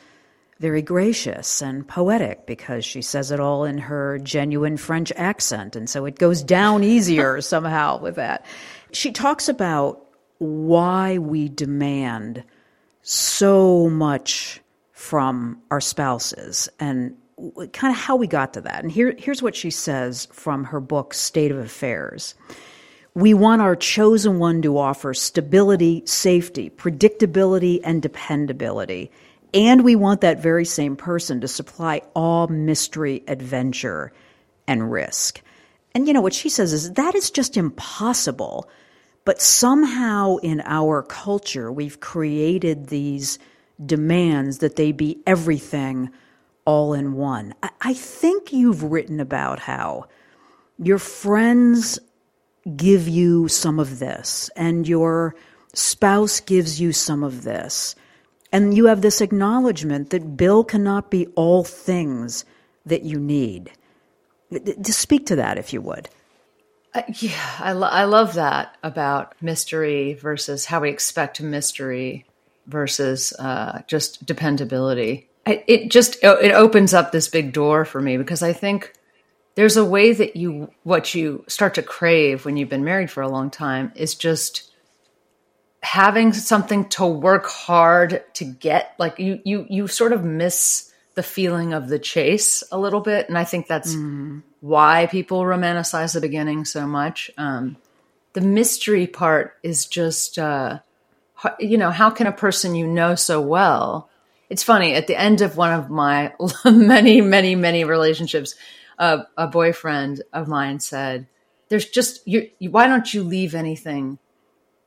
[0.60, 5.76] very gracious and poetic because she says it all in her genuine French accent.
[5.76, 8.46] And so it goes down easier somehow with that.
[8.92, 10.06] She talks about
[10.40, 12.44] why we demand
[13.02, 14.62] so much
[15.00, 17.16] from our spouses and
[17.72, 18.84] kind of how we got to that.
[18.84, 22.36] And here, here's what she says from her book, State of Affairs.
[23.14, 29.10] We want our chosen one to offer stability, safety, predictability, and dependability.
[29.54, 34.12] And we want that very same person to supply all mystery, adventure,
[34.68, 35.42] and risk.
[35.96, 38.70] And you know what she says is that is just impossible.
[39.24, 43.40] But somehow in our culture, we've created these
[43.84, 46.10] demands that they be everything
[46.66, 47.54] all in one.
[47.64, 50.08] I, I think you've written about how
[50.78, 52.00] your friends
[52.76, 55.36] give you some of this, and your
[55.74, 57.96] spouse gives you some of this.
[58.52, 62.46] And you have this acknowledgement that Bill cannot be all things
[62.86, 63.72] that you need.
[64.52, 66.10] To speak to that, if you would.
[66.94, 72.26] Uh, yeah, I, lo- I love that about mystery versus how we expect mystery
[72.70, 75.28] versus uh, just dependability.
[75.46, 78.94] It, it just it opens up this big door for me because I think
[79.56, 83.22] there's a way that you what you start to crave when you've been married for
[83.22, 84.72] a long time is just
[85.82, 91.24] having something to work hard to get like you you you sort of miss the
[91.24, 94.42] feeling of the chase a little bit and i think that's mm.
[94.60, 97.78] why people romanticize the beginning so much um,
[98.34, 100.80] the mystery part is just uh,
[101.60, 104.10] you know how can a person you know so well
[104.50, 106.34] it's funny at the end of one of my
[106.66, 108.56] many many many relationships
[109.00, 111.26] a, a boyfriend of mine said,
[111.70, 112.70] "There's just you, you.
[112.70, 114.20] Why don't you leave anything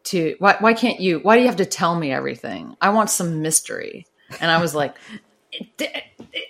[0.04, 0.36] to?
[0.38, 1.18] Why why can't you?
[1.20, 2.76] Why do you have to tell me everything?
[2.80, 4.06] I want some mystery."
[4.40, 4.94] And I was like.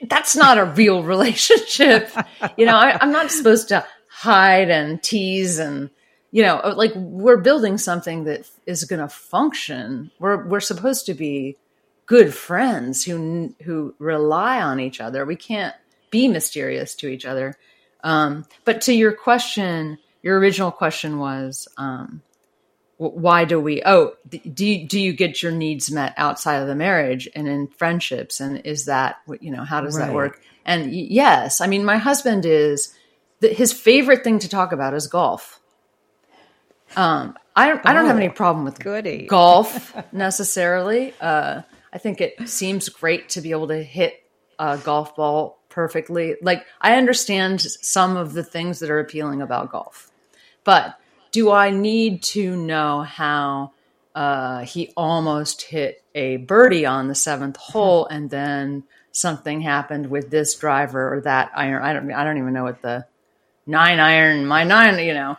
[0.07, 2.09] That's not a real relationship.
[2.57, 5.91] You know, I, I'm not supposed to hide and tease and
[6.33, 11.15] you know like we're building something that is going to function we're we're supposed to
[11.15, 11.57] be
[12.07, 15.75] good friends who who rely on each other we can't
[16.13, 17.57] be mysterious to each other.
[18.05, 22.23] Um, but to your question, your original question was, um,
[22.99, 23.83] why do we?
[23.85, 27.67] Oh, do you, do you get your needs met outside of the marriage and in
[27.67, 28.39] friendships?
[28.39, 30.07] And is that you know how does right.
[30.07, 30.41] that work?
[30.65, 32.95] And yes, I mean my husband is
[33.41, 35.59] his favorite thing to talk about is golf.
[36.97, 39.27] Um, I don't, oh, I don't have any oh, problem with goody.
[39.27, 41.15] golf necessarily.
[41.21, 44.25] Uh, I think it seems great to be able to hit
[44.59, 46.37] a golf ball perfectly.
[46.41, 50.11] Like I understand some of the things that are appealing about golf,
[50.65, 50.97] but
[51.31, 53.73] do I need to know how
[54.15, 60.31] uh, he almost hit a birdie on the seventh hole and then something happened with
[60.31, 61.83] this driver or that iron?
[61.83, 62.13] I don't.
[62.13, 63.07] I don't even know what the
[63.67, 64.47] nine iron.
[64.47, 64.99] My nine.
[64.99, 65.37] You know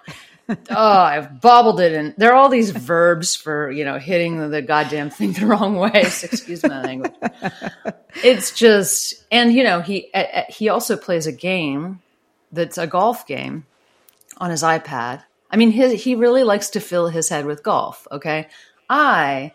[0.49, 4.61] oh, I've bobbled it, and there are all these verbs for you know hitting the,
[4.61, 5.91] goddamn thing the wrong way.
[6.01, 7.13] excuse my language.
[8.23, 10.11] It's just, and you know, he
[10.49, 12.01] he also plays a game
[12.51, 13.65] that's a golf game
[14.37, 15.23] on his iPad.
[15.49, 18.07] I mean, his, he really likes to fill his head with golf.
[18.11, 18.47] Okay,
[18.89, 19.53] I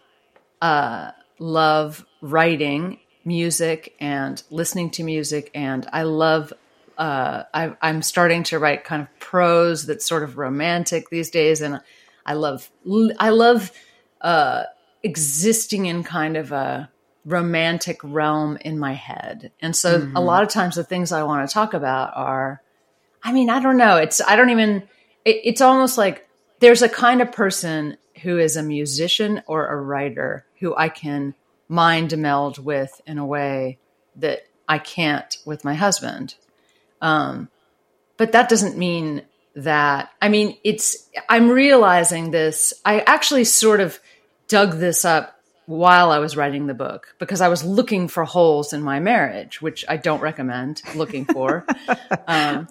[0.63, 6.53] uh, love writing music and listening to music, and I love
[6.99, 11.61] uh, I, am starting to write kind of prose that's sort of romantic these days,
[11.61, 11.81] and
[12.27, 12.69] I love
[13.19, 13.71] I love
[14.21, 14.65] uh,
[15.03, 16.91] existing in kind of a
[17.25, 19.53] romantic realm in my head.
[19.61, 20.17] And so mm-hmm.
[20.17, 22.63] a lot of times the things I want to talk about are,
[23.23, 23.97] I mean, I don't know.
[23.97, 24.83] It's I don't even.
[25.25, 29.81] It, it's almost like there's a kind of person who is a musician or a
[29.81, 31.35] writer who I can
[31.69, 33.79] mind meld with in a way
[34.17, 36.35] that I can't with my husband.
[37.01, 37.49] Um,
[38.17, 39.23] but that doesn't mean
[39.55, 42.75] that, I mean, it's, I'm realizing this.
[42.85, 43.99] I actually sort of
[44.49, 48.73] dug this up while I was writing the book because I was looking for holes
[48.73, 51.67] in my marriage, which I don't recommend looking for.
[52.27, 52.69] um,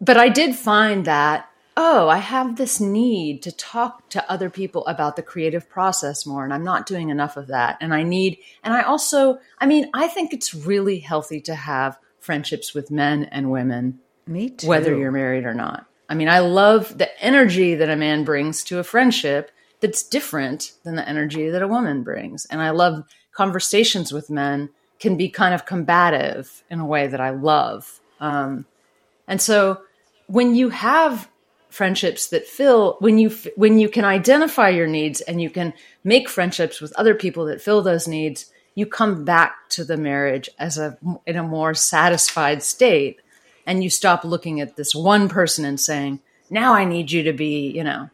[0.00, 4.84] but I did find that, oh, I have this need to talk to other people
[4.86, 7.78] about the creative process more, and I'm not doing enough of that.
[7.80, 11.96] And I need, and I also, I mean, I think it's really healthy to have
[12.20, 13.98] friendships with men and women.
[14.26, 14.66] Me too.
[14.66, 15.86] Whether you're married or not.
[16.08, 20.72] I mean, I love the energy that a man brings to a friendship that's different
[20.84, 22.46] than the energy that a woman brings.
[22.46, 27.20] And I love conversations with men can be kind of combative in a way that
[27.20, 28.00] I love.
[28.20, 28.66] Um,
[29.26, 29.80] and so
[30.26, 31.28] when you have
[31.70, 36.28] friendships that fill when you when you can identify your needs and you can make
[36.28, 40.78] friendships with other people that fill those needs you come back to the marriage as
[40.78, 43.20] a in a more satisfied state
[43.66, 47.32] and you stop looking at this one person and saying now i need you to
[47.32, 48.10] be you know.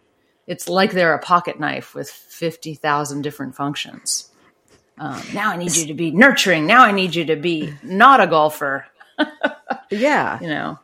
[0.46, 4.30] It's like they're a pocket knife with 50,000 different functions.
[4.98, 6.66] Um, now i need you to be nurturing.
[6.66, 8.86] Now i need you to be not a golfer.
[9.90, 10.40] Yeah.
[10.40, 10.78] You know?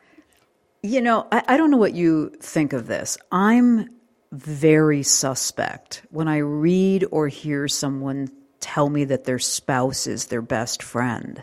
[0.83, 3.19] You know I, I don't know what you think of this.
[3.31, 3.91] I'm
[4.33, 8.29] very suspect when i read or hear someone
[8.63, 11.43] tell me that their spouse is their best friend.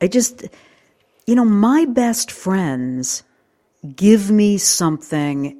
[0.00, 0.44] I just,
[1.26, 3.22] you know, my best friends
[3.94, 5.56] give me something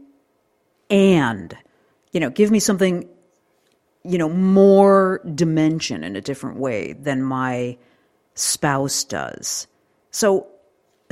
[0.91, 1.57] and,
[2.13, 3.09] you know, give me something,
[4.03, 7.77] you know, more dimension in a different way than my
[8.35, 9.67] spouse does.
[10.11, 10.49] So,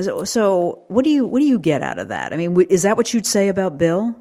[0.01, 2.33] so, so what do you what do you get out of that?
[2.33, 4.15] I mean, is that what you'd say about Bill?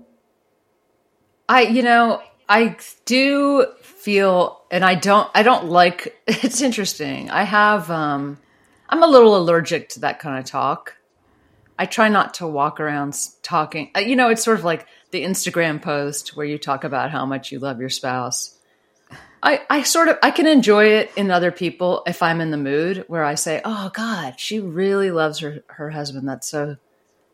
[1.48, 2.22] I, you know,
[2.52, 2.76] I
[3.06, 7.30] do feel and I don't I don't like it's interesting.
[7.30, 8.38] I have um
[8.90, 10.98] I'm a little allergic to that kind of talk.
[11.78, 13.90] I try not to walk around talking.
[13.96, 17.24] Uh, you know, it's sort of like the Instagram post where you talk about how
[17.24, 18.58] much you love your spouse.
[19.42, 22.58] I, I sort of I can enjoy it in other people if I'm in the
[22.58, 26.28] mood where I say, "Oh God, she really loves her her husband.
[26.28, 26.76] That's so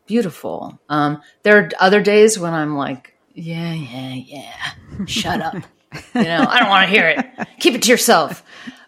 [0.05, 0.79] beautiful.
[0.87, 5.55] Um, there are other days when I'm like, yeah, yeah, yeah, shut up.
[6.15, 7.47] you know, I don't want to hear it.
[7.59, 8.43] Keep it to yourself.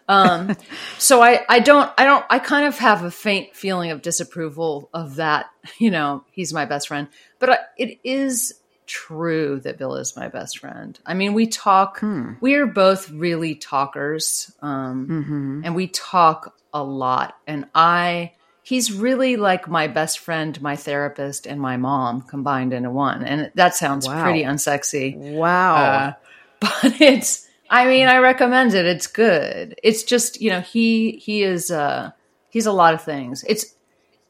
[0.08, 0.56] Um,
[0.98, 4.90] so I, I don't, I don't, I kind of have a faint feeling of disapproval
[4.92, 5.46] of that.
[5.78, 8.54] You know, he's my best friend, but I, it is
[8.86, 10.98] true that Bill is my best friend.
[11.06, 12.32] I mean, we talk, hmm.
[12.40, 15.60] we are both really talkers, um, mm-hmm.
[15.64, 17.36] and we talk a lot.
[17.46, 18.32] And I,
[18.62, 23.24] he's really like my best friend, my therapist, and my mom combined into one.
[23.24, 24.22] And that sounds wow.
[24.22, 25.16] pretty unsexy.
[25.16, 25.74] Wow.
[25.74, 26.12] Uh,
[26.60, 28.86] but it's, I mean, I recommend it.
[28.86, 29.78] It's good.
[29.82, 32.12] It's just, you know, he, he is, uh,
[32.50, 33.44] he's a lot of things.
[33.48, 33.74] It's,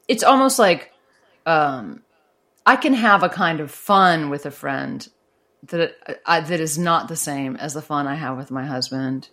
[0.09, 0.93] it's almost like,
[1.45, 2.03] um,
[2.65, 5.07] I can have a kind of fun with a friend
[5.69, 9.29] that uh, that is not the same as the fun I have with my husband.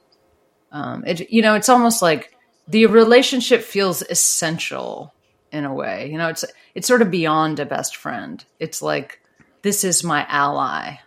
[0.72, 2.36] Um, it, you know, it's almost like
[2.70, 5.14] the relationship feels essential
[5.52, 6.10] in a way.
[6.12, 6.46] You know, it's
[6.76, 8.44] it's sort of beyond a best friend.
[8.60, 9.20] It's like
[9.64, 10.98] this is my ally,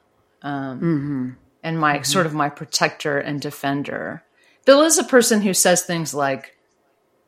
[0.42, 1.30] um, mm-hmm.
[1.62, 2.04] and my mm-hmm.
[2.04, 4.24] sort of my protector and defender.
[4.66, 6.56] Bill is a person who says things like,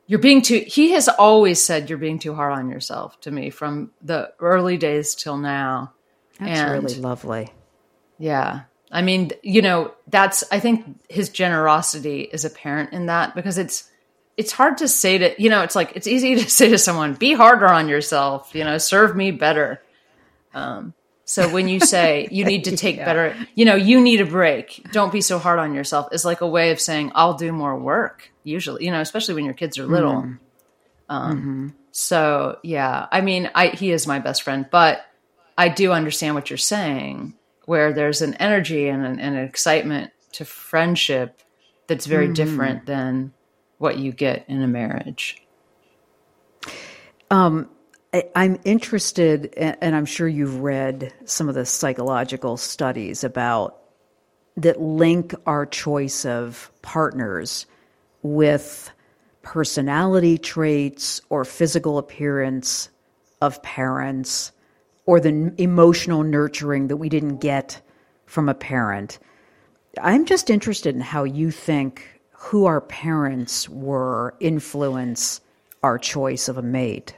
[0.05, 3.49] "You're being too." He has always said, "You're being too hard on yourself." To me,
[3.49, 5.93] from the early days till now.
[6.39, 7.53] That's and, really lovely.
[8.19, 8.63] Yeah.
[8.91, 13.89] I mean, you know, that's I think his generosity is apparent in that because it's
[14.37, 17.13] it's hard to say to you know it's like it's easy to say to someone
[17.13, 19.81] be harder on yourself you know serve me better
[20.53, 20.93] um,
[21.25, 23.05] so when you say you need to take yeah.
[23.05, 26.41] better you know you need a break don't be so hard on yourself is like
[26.41, 29.77] a way of saying i'll do more work usually you know especially when your kids
[29.77, 30.37] are little mm.
[31.09, 31.67] um, mm-hmm.
[31.91, 35.05] so yeah i mean i he is my best friend but
[35.57, 37.33] i do understand what you're saying
[37.65, 41.41] where there's an energy and an, and an excitement to friendship
[41.87, 42.35] that's very mm.
[42.35, 43.33] different than
[43.77, 45.41] what you get in a marriage?
[47.31, 47.69] Um,
[48.13, 53.77] I, I'm interested, and I'm sure you've read some of the psychological studies about
[54.57, 57.65] that link our choice of partners
[58.21, 58.89] with
[59.41, 62.89] personality traits or physical appearance
[63.41, 64.51] of parents
[65.05, 67.81] or the emotional nurturing that we didn't get
[68.25, 69.19] from a parent.
[70.01, 72.14] I'm just interested in how you think
[72.45, 75.41] who our parents were influence
[75.81, 77.15] our choice of a mate.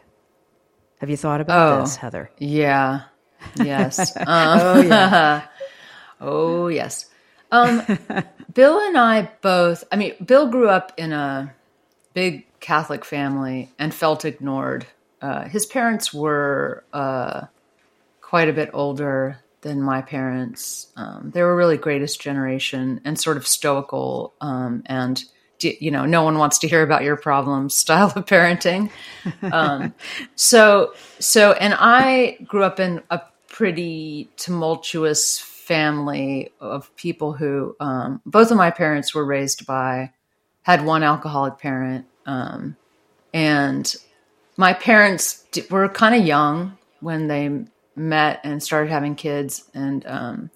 [0.99, 2.32] Have you thought about oh, this, Heather?
[2.38, 3.01] Yeah.
[3.57, 4.15] Yes.
[4.17, 5.47] um, oh, yeah.
[6.21, 7.09] oh, yes.
[7.51, 7.82] Um,
[8.53, 11.53] Bill and I both, I mean, Bill grew up in a
[12.13, 14.88] big Catholic family and felt ignored.
[15.21, 17.47] Uh, his parents were uh,
[18.21, 20.88] quite a bit older than my parents.
[20.95, 25.24] Um, they were really greatest generation and sort of stoical um, and
[25.60, 28.91] you know no one wants to hear about your problems style of parenting.
[29.51, 29.93] Um,
[30.36, 38.22] so so and I grew up in a pretty tumultuous family of people who um,
[38.26, 40.12] both of my parents were raised by
[40.62, 42.76] had one alcoholic parent um,
[43.34, 43.95] and
[44.58, 47.66] my parents were kind of young when they
[47.98, 50.52] met and started having kids and um,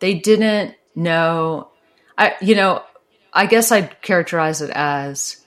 [0.00, 1.68] they didn't know
[2.18, 2.82] i you know
[3.32, 5.44] i guess i'd characterize it as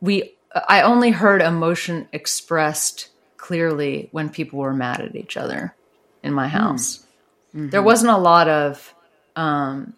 [0.00, 0.34] we
[0.68, 5.74] i only heard emotion expressed clearly when people were mad at each other
[6.22, 7.06] in my house.
[7.54, 7.70] Mm-hmm.
[7.70, 8.94] there wasn't a lot of
[9.36, 9.94] um,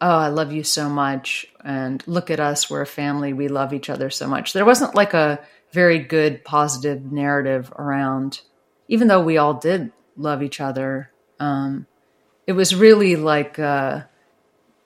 [0.00, 3.72] oh i love you so much and look at us we're a family we love
[3.72, 4.52] each other so much.
[4.52, 5.40] There wasn't like a
[5.72, 8.40] very good positive narrative around
[8.88, 11.10] even though we all did love each other,
[11.40, 11.86] um,
[12.46, 14.02] it was really like uh,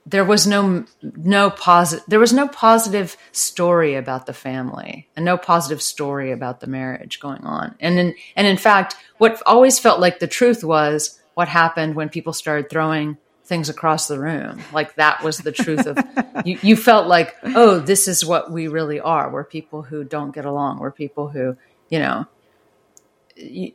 [0.07, 5.37] there was no no positive there was no positive story about the family and no
[5.37, 7.75] positive story about the marriage going on.
[7.81, 12.09] And in, and in fact, what always felt like the truth was what happened when
[12.09, 14.61] people started throwing things across the room.
[14.73, 15.99] Like that was the truth of
[16.45, 19.31] you, you felt like, oh, this is what we really are.
[19.31, 20.79] We're people who don't get along.
[20.79, 21.57] We're people who,
[21.89, 22.27] you know,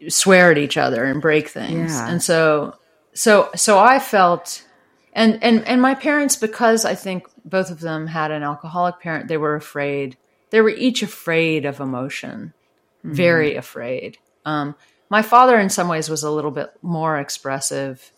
[0.09, 1.93] swear at each other and break things.
[1.93, 2.09] Yeah.
[2.09, 2.75] And so,
[3.13, 4.65] so, so I felt,
[5.13, 9.27] and, and, and my parents, because I think both of them had an alcoholic parent,
[9.27, 10.17] they were afraid.
[10.49, 12.53] They were each afraid of emotion,
[12.99, 13.13] mm-hmm.
[13.13, 14.17] very afraid.
[14.45, 14.75] Um,
[15.09, 18.11] my father, in some ways, was a little bit more expressive,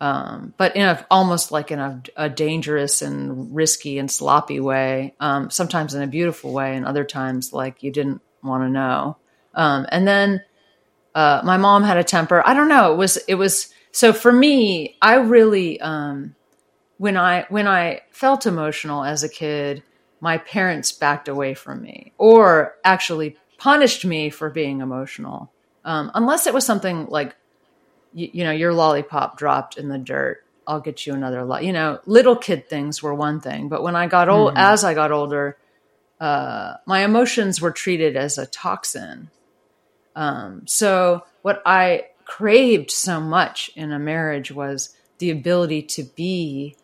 [0.00, 5.14] um, but in a almost like in a, a, dangerous and risky and sloppy way.
[5.20, 9.16] Um, sometimes in a beautiful way, and other times like you didn't want to know.
[9.54, 10.42] Um, and then
[11.14, 12.42] uh, my mom had a temper.
[12.44, 12.92] I don't know.
[12.92, 14.96] It was it was so for me.
[15.02, 16.34] I really um,
[16.98, 19.82] when I when I felt emotional as a kid,
[20.20, 25.52] my parents backed away from me, or actually punished me for being emotional.
[25.84, 27.34] um, unless it was something like
[28.14, 31.58] you, you, know your lollipop dropped in the dirt i'll get you another lo-.
[31.58, 34.58] you know little kid things were one thing but when i got old mm-hmm.
[34.58, 35.56] as i got older
[36.20, 39.28] uh, my emotions were treated as a toxin
[40.16, 46.76] um, so what i craved so much in a marriage was the ability to be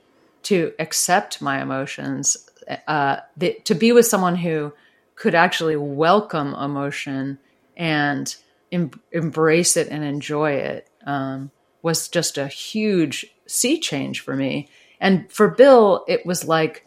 [0.43, 2.49] to accept my emotions
[2.87, 4.73] uh, the, to be with someone who
[5.15, 7.39] could actually welcome emotion
[7.77, 8.37] and
[8.73, 11.51] em- embrace it and enjoy it um,
[11.83, 14.69] was just a huge sea change for me.
[15.01, 16.87] And for Bill, it was like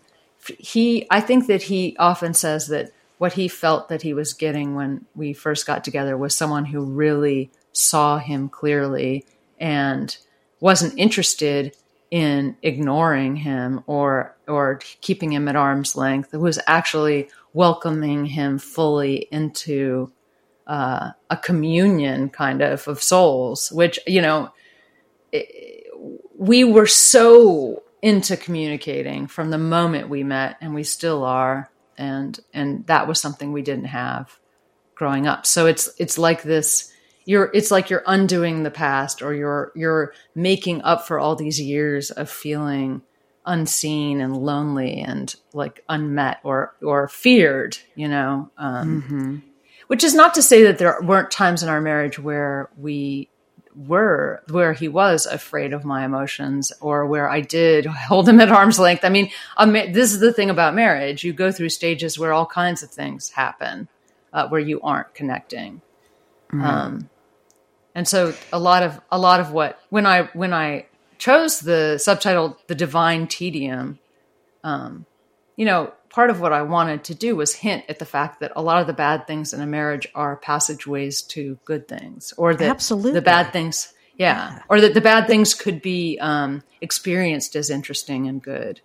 [0.58, 4.74] he, I think that he often says that what he felt that he was getting
[4.74, 9.24] when we first got together was someone who really saw him clearly
[9.59, 10.17] and
[10.59, 11.76] wasn't interested
[12.09, 16.34] in ignoring him or or keeping him at arm's length.
[16.34, 20.11] It was actually welcoming him fully into
[20.65, 24.49] uh, a communion kind of of souls, which you know
[25.32, 25.93] it,
[26.36, 31.69] we were so into communicating from the moment we met, and we still are,
[32.02, 34.39] and and that was something we didn't have
[34.95, 35.45] growing up.
[35.45, 36.91] So it's it's like this.
[37.26, 41.62] You're it's like you're undoing the past, or you're you're making up for all these
[41.62, 43.04] years of feeling
[43.45, 49.38] unseen and lonely and like unmet or or feared you know um, mm-hmm.
[49.88, 53.31] which is not to say that there weren't times in our marriage where we
[53.76, 58.51] were where he was afraid of my emotions or where I did hold him at
[58.51, 59.03] arm's length.
[59.05, 59.32] I mean,
[59.91, 61.24] this is the thing about marriage.
[61.24, 63.88] You go through stages where all kinds of things happen
[64.34, 65.82] uh, where you aren't connecting.
[66.51, 66.61] Mm-hmm.
[66.61, 67.09] Um,
[67.95, 70.86] and so a lot of a lot of what when I when I
[71.17, 73.99] chose the subtitle "The Divine Tedium,"
[74.63, 75.05] um,
[75.55, 78.51] you know, part of what I wanted to do was hint at the fact that
[78.55, 82.53] a lot of the bad things in a marriage are passageways to good things, or
[82.53, 83.14] that Absolutely.
[83.14, 84.64] the bad things, yeah, yeah.
[84.70, 88.82] or that the bad things could be um, experienced as interesting and good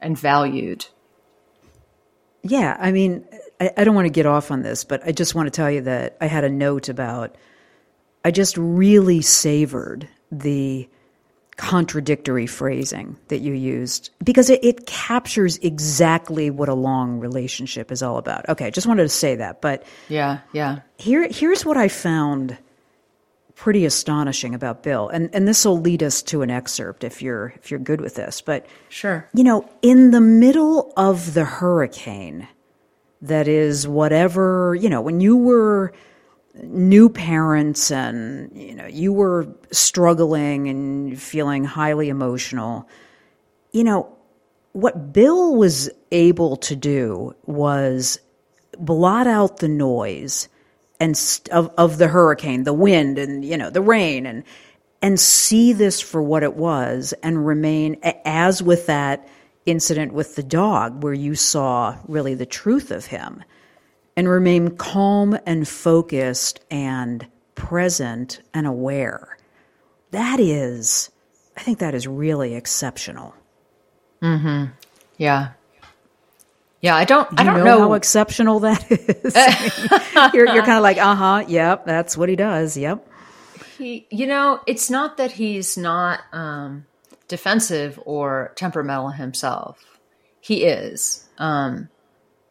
[0.00, 0.86] and valued.
[2.42, 3.26] Yeah, I mean,
[3.60, 5.70] I, I don't want to get off on this, but I just want to tell
[5.70, 7.36] you that I had a note about.
[8.24, 10.88] I just really savored the
[11.60, 18.02] contradictory phrasing that you used because it, it, captures exactly what a long relationship is
[18.02, 18.48] all about.
[18.48, 20.80] Okay, just wanted to say that, but yeah, yeah.
[20.96, 22.56] Here, here's what I found
[23.56, 27.52] pretty astonishing about Bill, and and this will lead us to an excerpt if you're
[27.56, 28.40] if you're good with this.
[28.40, 32.48] But sure, you know, in the middle of the hurricane,
[33.20, 35.92] that is whatever you know when you were
[36.54, 42.88] new parents and you know you were struggling and feeling highly emotional.
[43.72, 44.16] You know
[44.72, 48.20] what bill was able to do was
[48.78, 50.48] blot out the noise
[51.00, 54.44] and st- of, of the hurricane the wind and you know the rain and
[55.02, 59.26] and see this for what it was and remain as with that
[59.66, 63.42] incident with the dog where you saw really the truth of him
[64.20, 69.38] and remain calm and focused and present and aware.
[70.10, 71.10] That is,
[71.56, 73.34] I think that is really exceptional.
[74.20, 74.66] Hmm.
[75.16, 75.52] Yeah.
[76.82, 76.96] Yeah.
[76.96, 77.30] I don't.
[77.30, 79.34] Do I don't know, know, how exceptional that is.
[80.34, 81.44] you're you're kind of like, uh huh.
[81.48, 81.86] Yep.
[81.86, 82.76] That's what he does.
[82.76, 83.08] Yep.
[83.78, 84.06] He.
[84.10, 86.84] You know, it's not that he's not um,
[87.26, 89.82] defensive or temperamental himself.
[90.42, 91.26] He is.
[91.38, 91.88] Um,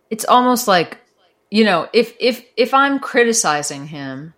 [0.09, 0.97] it's almost like
[1.51, 4.33] you know, if if if I'm criticizing him,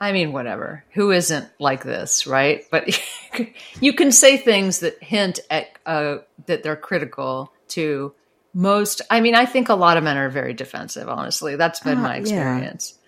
[0.00, 0.84] I mean, whatever.
[0.94, 2.64] Who isn't like this, right?
[2.70, 3.00] But
[3.80, 8.12] you can say things that hint at uh, that they're critical to
[8.52, 9.02] most.
[9.10, 11.08] I mean, I think a lot of men are very defensive.
[11.08, 12.98] Honestly, that's been uh, my experience.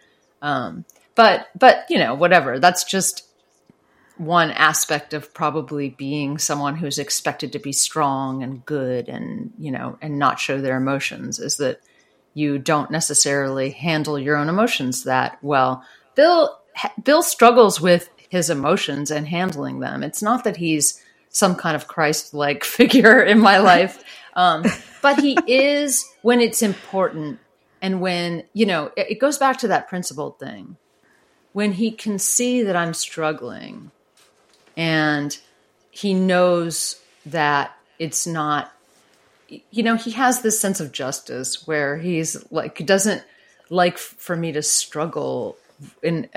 [0.41, 0.67] Yeah.
[0.67, 0.85] Um,
[1.17, 2.61] but but you know, whatever.
[2.61, 3.29] That's just
[4.17, 9.73] one aspect of probably being someone who's expected to be strong and good and you
[9.73, 11.81] know and not show their emotions is that
[12.35, 15.85] you don't necessarily handle your own emotions that well.
[16.15, 16.59] Bill
[17.03, 20.03] Bill struggles with his emotions and handling them.
[20.03, 24.03] It's not that he's some kind of Christ-like figure in my life,
[24.35, 24.65] um,
[25.03, 27.39] but he is when it's important
[27.81, 30.77] and when you know it, it goes back to that principled thing.
[31.53, 33.93] When he can see that I'm struggling,
[34.77, 35.39] and
[35.91, 38.73] he knows that it's not
[39.71, 43.23] you know, he has this sense of justice where he's like doesn't
[43.71, 45.57] like for me to struggle
[46.03, 46.29] in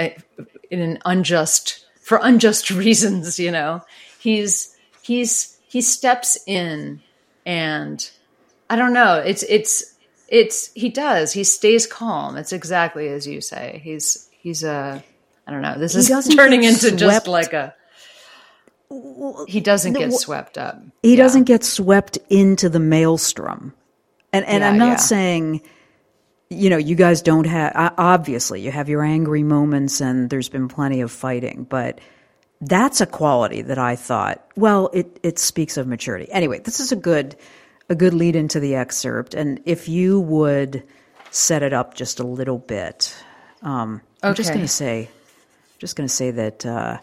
[0.70, 3.40] in an unjust for unjust reasons.
[3.40, 3.82] You know,
[4.20, 7.02] he's he's he steps in
[7.46, 8.10] and
[8.70, 9.16] I don't know.
[9.16, 9.94] It's it's
[10.28, 11.32] it's he does.
[11.32, 12.38] He stays calm.
[12.38, 13.82] It's exactly as you say.
[13.84, 15.04] He's he's a
[15.48, 15.78] I don't know.
[15.78, 17.00] This is turning into swept.
[17.00, 17.74] just like a.
[19.48, 20.82] He doesn't get swept up.
[21.04, 21.24] He yeah.
[21.24, 23.74] doesn't get swept into the maelstrom,
[24.32, 24.96] and and yeah, I'm not yeah.
[24.98, 25.62] saying,
[26.50, 27.74] you know, you guys don't have.
[27.98, 32.00] Obviously, you have your angry moments, and there's been plenty of fighting, but
[32.62, 34.46] that's a quality that I thought.
[34.56, 36.32] Well, it it speaks of maturity.
[36.32, 37.36] Anyway, this is a good
[37.90, 40.84] a good lead into the excerpt, and if you would
[41.30, 43.14] set it up just a little bit,
[43.62, 44.30] um, okay.
[44.30, 45.10] I'm just going to say
[45.78, 46.98] just going to say that uh,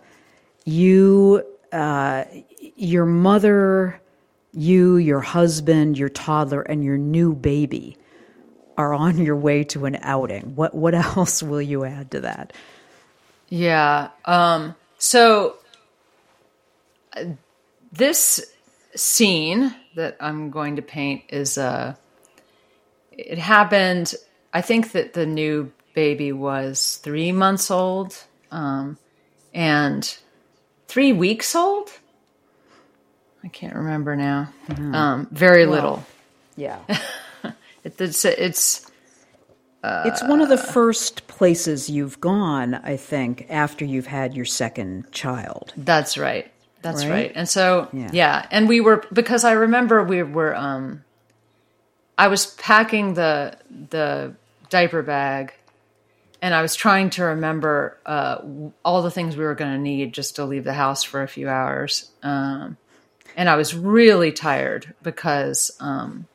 [0.64, 1.45] you,
[1.75, 2.25] uh,
[2.77, 4.01] your mother,
[4.53, 7.97] you, your husband, your toddler, and your new baby
[8.77, 10.55] are on your way to an outing.
[10.55, 12.53] What what else will you add to that?
[13.49, 14.11] Yeah.
[14.25, 15.57] Um, so
[17.16, 17.25] uh,
[17.93, 18.45] this
[18.95, 21.95] scene that I'm going to paint is uh,
[23.12, 24.14] it happened.
[24.53, 28.16] I think that the new baby was three months old
[28.51, 28.99] um,
[29.53, 30.16] and
[30.95, 31.90] three weeks old.
[33.42, 34.53] I can't remember now.
[34.68, 34.95] Mm-hmm.
[34.95, 36.07] Um, very well, little.
[36.55, 36.78] Yeah,
[37.82, 38.88] it, it's it's
[39.82, 44.45] uh, it's one of the first places you've gone, I think, after you've had your
[44.45, 45.72] second child.
[45.76, 46.51] That's right.
[46.82, 47.11] That's right.
[47.11, 47.32] right.
[47.34, 48.11] And so yeah.
[48.12, 51.03] yeah, and we were because I remember we were um
[52.16, 53.59] I was packing the
[53.90, 54.32] the
[54.70, 55.55] diaper bag
[56.45, 58.36] and I was trying to remember uh,
[58.84, 61.26] all the things we were going to need just to leave the house for a
[61.26, 62.11] few hours.
[62.22, 62.76] Um,
[63.34, 66.26] and I was really tired because um,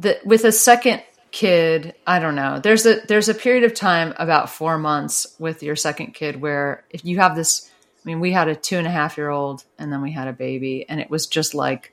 [0.00, 2.58] the, with a second kid, I don't know.
[2.58, 6.82] There's a there's a period of time about four months with your second kid where
[6.90, 9.62] if you have this, I mean, we had a two and a half year old
[9.78, 11.92] and then we had a baby, and it was just like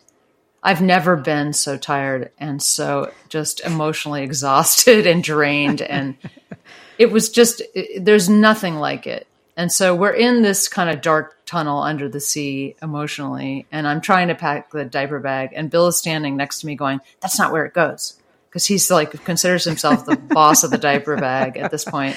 [0.63, 6.15] I've never been so tired and so just emotionally exhausted and drained and
[7.02, 9.26] it was just it, there's nothing like it.
[9.58, 13.99] And so we're in this kind of dark tunnel under the sea emotionally and i'm
[13.99, 17.38] trying to pack the diaper bag and bill is standing next to me going that's
[17.38, 18.18] not where it goes.
[18.47, 22.16] Because he's like considers himself the boss of the diaper bag at this point.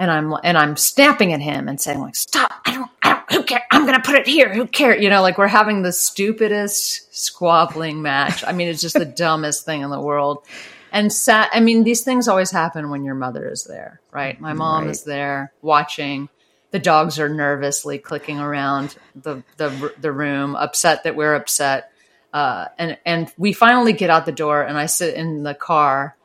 [0.00, 3.32] And i'm and i'm snapping at him and saying like stop i don't i don't
[3.32, 5.92] who cares i'm gonna put it here who care you know like we're having the
[5.92, 8.42] stupidest squabbling match.
[8.44, 10.44] I mean it's just the dumbest thing in the world
[10.92, 14.40] and sat i mean these things always happen when your mother is there right?
[14.40, 14.90] My mom right.
[14.90, 16.28] is there watching.
[16.70, 21.92] The dogs are nervously clicking around the the, the room upset that we're upset.
[22.32, 26.16] Uh, and and we finally get out the door and i sit in the car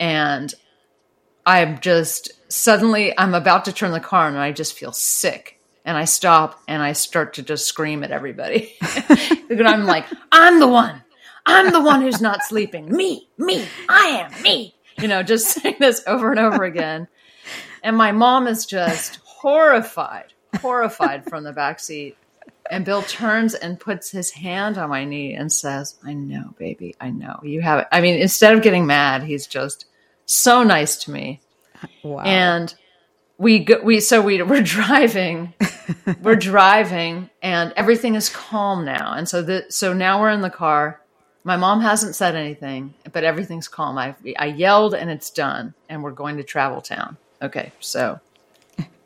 [0.00, 0.54] and
[1.44, 5.60] i'm just suddenly i'm about to turn the car on and i just feel sick.
[5.84, 8.74] And i stop and i start to just scream at everybody.
[9.48, 11.02] And i'm like i'm the one
[11.46, 12.90] I'm the one who's not sleeping.
[12.90, 14.74] Me, me, I am me.
[14.98, 17.08] You know, just saying this over and over again.
[17.82, 22.16] And my mom is just horrified, horrified from the back seat.
[22.68, 26.96] And Bill turns and puts his hand on my knee and says, I know, baby,
[27.00, 27.38] I know.
[27.44, 27.86] You have it.
[27.92, 29.86] I mean, instead of getting mad, he's just
[30.24, 31.40] so nice to me.
[32.02, 32.22] Wow.
[32.24, 32.74] And
[33.38, 35.52] we go, we so we we're driving
[36.22, 40.48] we're driving and everything is calm now and so the so now we're in the
[40.48, 41.02] car
[41.46, 43.96] my mom hasn't said anything, but everything's calm.
[43.96, 47.16] I I yelled and it's done, and we're going to Travel Town.
[47.40, 48.18] Okay, so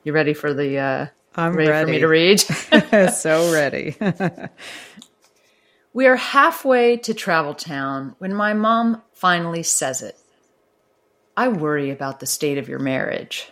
[0.04, 0.78] you ready for the?
[0.78, 2.40] Uh, I'm ready, ready for me to read.
[3.12, 3.94] so ready.
[5.92, 10.16] we are halfway to Travel Town when my mom finally says it.
[11.36, 13.50] I worry about the state of your marriage.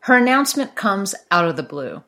[0.00, 2.02] Her announcement comes out of the blue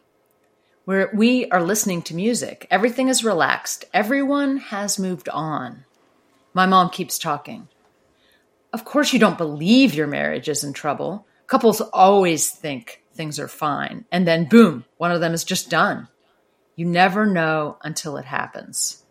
[0.84, 2.66] where we are listening to music.
[2.70, 3.84] Everything is relaxed.
[3.92, 5.84] Everyone has moved on.
[6.52, 7.68] My mom keeps talking.
[8.72, 11.26] Of course, you don't believe your marriage is in trouble.
[11.46, 16.08] Couples always think things are fine, and then boom, one of them is just done.
[16.76, 19.04] You never know until it happens.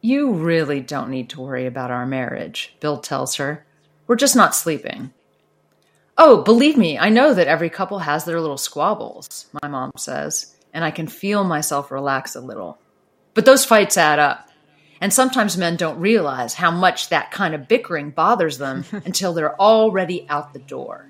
[0.00, 3.66] You really don't need to worry about our marriage, Bill tells her.
[4.06, 5.12] We're just not sleeping.
[6.20, 10.56] Oh, believe me, I know that every couple has their little squabbles, my mom says,
[10.74, 12.76] and I can feel myself relax a little.
[13.34, 14.48] But those fights add up.
[15.00, 19.60] And sometimes men don't realize how much that kind of bickering bothers them until they're
[19.60, 21.08] already out the door.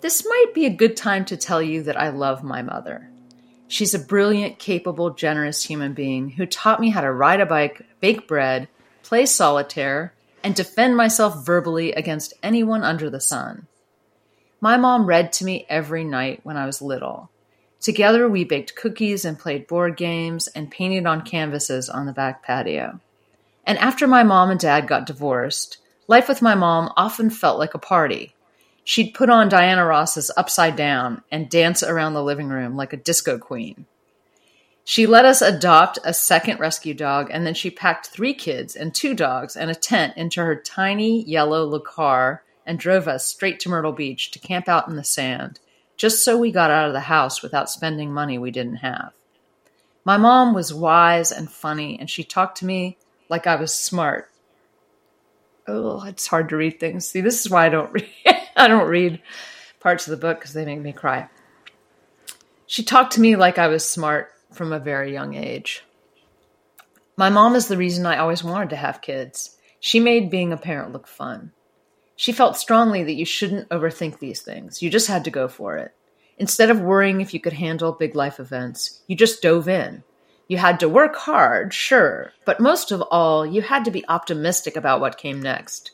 [0.00, 3.08] this might be a good time to tell you that I love my mother.
[3.68, 7.82] She's a brilliant, capable, generous human being who taught me how to ride a bike,
[8.00, 8.66] bake bread,
[9.04, 10.12] play solitaire,
[10.44, 13.66] and defend myself verbally against anyone under the sun.
[14.60, 17.30] My mom read to me every night when I was little.
[17.80, 22.42] Together, we baked cookies and played board games and painted on canvases on the back
[22.42, 23.00] patio.
[23.66, 27.74] And after my mom and dad got divorced, life with my mom often felt like
[27.74, 28.34] a party.
[28.84, 32.98] she'd put on Diana Ross's Upside Down and dance around the living room like a
[32.98, 33.86] disco queen.
[34.86, 38.94] She let us adopt a second rescue dog, and then she packed three kids and
[38.94, 43.70] two dogs and a tent into her tiny yellow car and drove us straight to
[43.70, 45.58] Myrtle Beach to camp out in the sand,
[45.96, 49.12] just so we got out of the house without spending money we didn't have.
[50.04, 52.98] My mom was wise and funny, and she talked to me
[53.30, 54.30] like I was smart.
[55.66, 57.08] Oh, it's hard to read things.
[57.08, 58.06] See, this is why I don't read.
[58.54, 59.22] I don't read
[59.80, 61.30] parts of the book because they make me cry.
[62.66, 65.84] She talked to me like I was smart from a very young age.
[67.16, 69.56] My mom is the reason I always wanted to have kids.
[69.78, 71.52] She made being a parent look fun.
[72.16, 74.82] She felt strongly that you shouldn't overthink these things.
[74.82, 75.92] You just had to go for it.
[76.38, 80.02] Instead of worrying if you could handle big life events, you just dove in.
[80.48, 84.76] You had to work hard, sure, but most of all, you had to be optimistic
[84.76, 85.92] about what came next.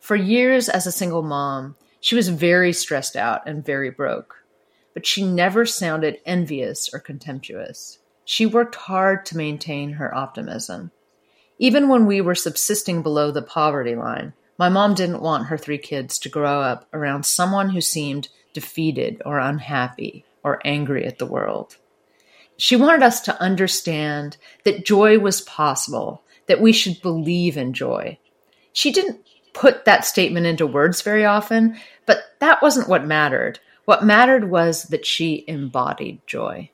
[0.00, 4.42] For years as a single mom, she was very stressed out and very broke
[4.96, 7.98] but she never sounded envious or contemptuous.
[8.24, 10.90] She worked hard to maintain her optimism.
[11.58, 15.76] Even when we were subsisting below the poverty line, my mom didn't want her three
[15.76, 21.26] kids to grow up around someone who seemed defeated or unhappy or angry at the
[21.26, 21.76] world.
[22.56, 28.18] She wanted us to understand that joy was possible, that we should believe in joy.
[28.72, 29.20] She didn't
[29.52, 31.76] put that statement into words very often,
[32.06, 33.60] but that wasn't what mattered.
[33.86, 36.70] What mattered was that she embodied joy.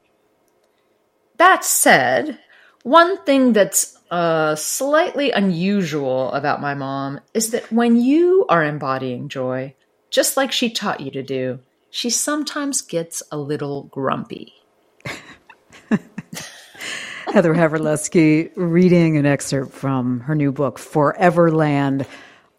[1.37, 2.39] That said,
[2.83, 9.29] one thing that's uh, slightly unusual about my mom is that when you are embodying
[9.29, 9.75] joy,
[10.11, 11.61] just like she taught you to do,
[11.91, 14.55] she sometimes gets a little grumpy.
[17.27, 22.07] Heather Havrilesky reading an excerpt from her new book, Foreverland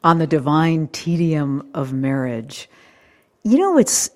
[0.04, 2.70] on the Divine Tedium of Marriage.
[3.44, 4.12] You know, it's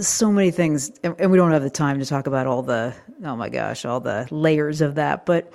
[0.00, 2.94] so many things, and we don't have the time to talk about all the,
[3.24, 5.26] oh my gosh, all the layers of that.
[5.26, 5.52] But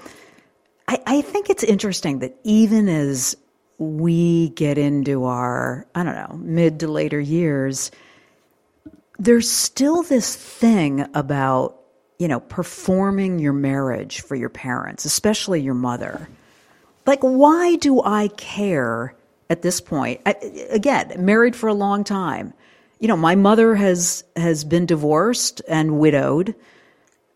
[0.87, 3.35] I, I think it's interesting that even as
[3.77, 7.91] we get into our, I don't know, mid to later years,
[9.19, 11.79] there's still this thing about,
[12.19, 16.27] you know, performing your marriage for your parents, especially your mother.
[17.05, 19.15] Like, why do I care
[19.49, 20.21] at this point?
[20.25, 20.35] I,
[20.69, 22.53] again, married for a long time
[23.03, 26.55] you know, my mother has has been divorced and widowed.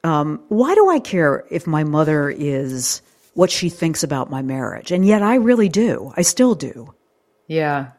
[0.01, 3.01] Um, why do I care if my mother is
[3.34, 4.93] what she thinks about my marriage?
[4.93, 6.13] And yet, I really do.
[6.15, 6.93] I still do.
[7.47, 7.91] Yeah,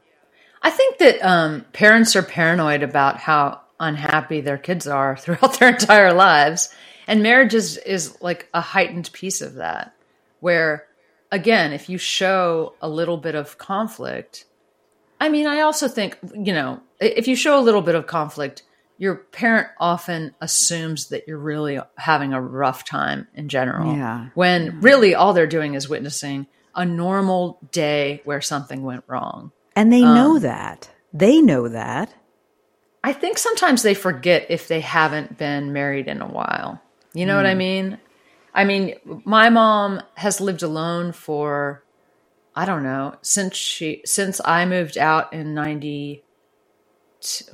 [0.62, 5.68] I think that um, parents are paranoid about how unhappy their kids are throughout their
[5.68, 6.70] entire lives,
[7.06, 9.94] and marriage is is like a heightened piece of that.
[10.40, 10.86] Where,
[11.30, 14.46] again, if you show a little bit of conflict,
[15.20, 18.62] I mean, I also think you know if you show a little bit of conflict,
[18.96, 23.94] your parent often assumes that you're really having a rough time in general.
[23.94, 24.28] Yeah.
[24.34, 24.72] When yeah.
[24.80, 29.52] really all they're doing is witnessing a normal day where something went wrong.
[29.76, 30.90] And they um, know that.
[31.12, 32.12] They know that.
[33.04, 36.82] I think sometimes they forget if they haven't been married in a while.
[37.14, 37.38] You know mm.
[37.38, 37.58] what I hmm.
[37.58, 37.98] mean?
[38.52, 38.94] I mean,
[39.24, 41.84] my mom has lived alone for
[42.56, 46.24] I don't know, since she since I moved out in 90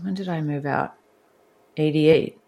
[0.02, 0.94] when did I move out?
[1.76, 2.38] 88.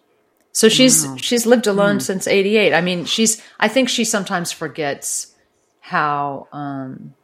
[0.52, 1.16] So she's wow.
[1.16, 2.02] she's lived alone mm.
[2.02, 2.72] since 88.
[2.72, 5.34] I mean, she's I think she sometimes forgets
[5.80, 7.14] how um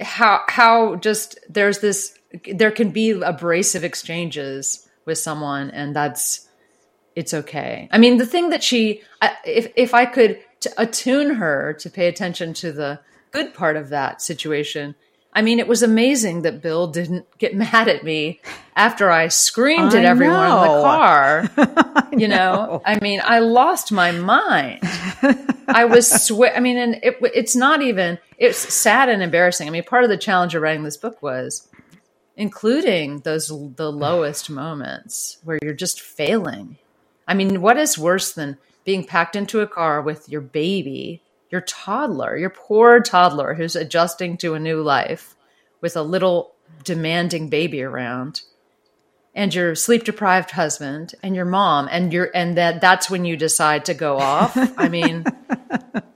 [0.00, 2.16] how how just there's this
[2.54, 6.48] there can be abrasive exchanges with someone and that's
[7.16, 7.88] it's okay.
[7.90, 9.02] I mean, the thing that she
[9.44, 10.38] if if I could
[10.76, 13.00] attune her to pay attention to the
[13.32, 14.94] good part of that situation,
[15.32, 18.40] I mean, it was amazing that Bill didn't get mad at me
[18.76, 20.62] after I screamed I at everyone know.
[20.62, 22.08] in the car.
[22.12, 22.36] you know?
[22.54, 22.82] know?
[22.84, 24.80] I mean, I lost my mind.
[25.68, 26.54] I was sweat.
[26.56, 28.18] I mean, and it, it's not even.
[28.38, 29.68] It's sad and embarrassing.
[29.68, 31.68] I mean, part of the challenge of writing this book was
[32.36, 36.78] including those the lowest moments where you're just failing.
[37.28, 41.60] I mean, what is worse than being packed into a car with your baby your
[41.62, 45.34] toddler, your poor toddler who's adjusting to a new life
[45.80, 48.42] with a little demanding baby around
[49.34, 53.36] and your sleep deprived husband and your mom and your and that that's when you
[53.36, 54.56] decide to go off.
[54.76, 55.24] I mean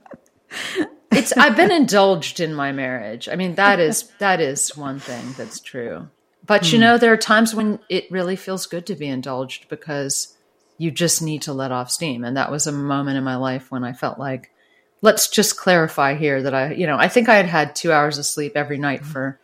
[1.11, 3.29] it's i've been indulged in my marriage.
[3.29, 6.09] I mean that is that is one thing that's true.
[6.45, 6.81] But you hmm.
[6.81, 10.35] know there are times when it really feels good to be indulged because
[10.77, 12.25] you just need to let off steam.
[12.25, 14.51] And that was a moment in my life when i felt like
[15.01, 18.17] let's just clarify here that I, you know, I think I had had two hours
[18.17, 19.11] of sleep every night mm-hmm.
[19.11, 19.39] for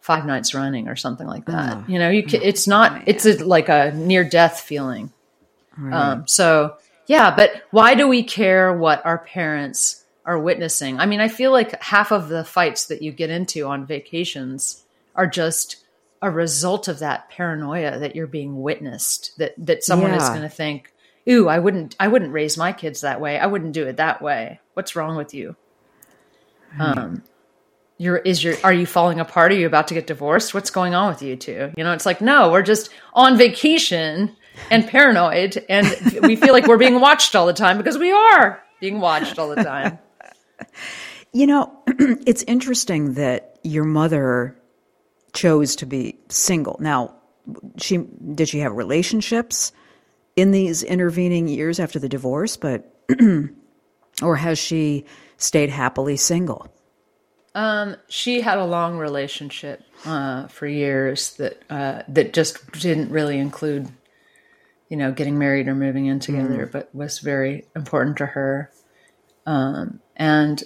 [0.00, 1.76] five nights running or something like that.
[1.78, 1.84] Oh.
[1.88, 5.12] You know, you can, it's not, it's a, like a near death feeling.
[5.76, 5.94] Right.
[5.94, 6.76] Um, so
[7.06, 10.98] yeah, but why do we care what our parents are witnessing?
[10.98, 14.84] I mean, I feel like half of the fights that you get into on vacations
[15.14, 15.76] are just
[16.22, 20.22] a result of that paranoia that you're being witnessed, that, that someone yeah.
[20.22, 20.92] is going to think,
[21.28, 23.38] ooh, I wouldn't, I wouldn't raise my kids that way.
[23.38, 24.60] I wouldn't do it that way.
[24.74, 25.56] What's wrong with you?
[26.78, 27.22] Um,
[27.98, 29.52] you're is your are you falling apart?
[29.52, 30.52] Are you about to get divorced?
[30.52, 31.72] What's going on with you two?
[31.76, 34.36] You know, it's like no, we're just on vacation
[34.70, 35.86] and paranoid, and
[36.22, 39.48] we feel like we're being watched all the time because we are being watched all
[39.48, 39.98] the time.
[41.32, 41.70] You know,
[42.26, 44.56] it's interesting that your mother
[45.34, 46.78] chose to be single.
[46.80, 47.16] Now,
[47.76, 49.72] she did she have relationships
[50.36, 52.94] in these intervening years after the divorce, but
[54.22, 55.06] or has she
[55.38, 56.68] stayed happily single?
[57.54, 63.38] Um, she had a long relationship uh, for years that uh, that just didn't really
[63.38, 63.88] include,
[64.90, 66.72] you know, getting married or moving in together, mm.
[66.72, 68.70] but was very important to her.
[69.46, 70.62] Um, and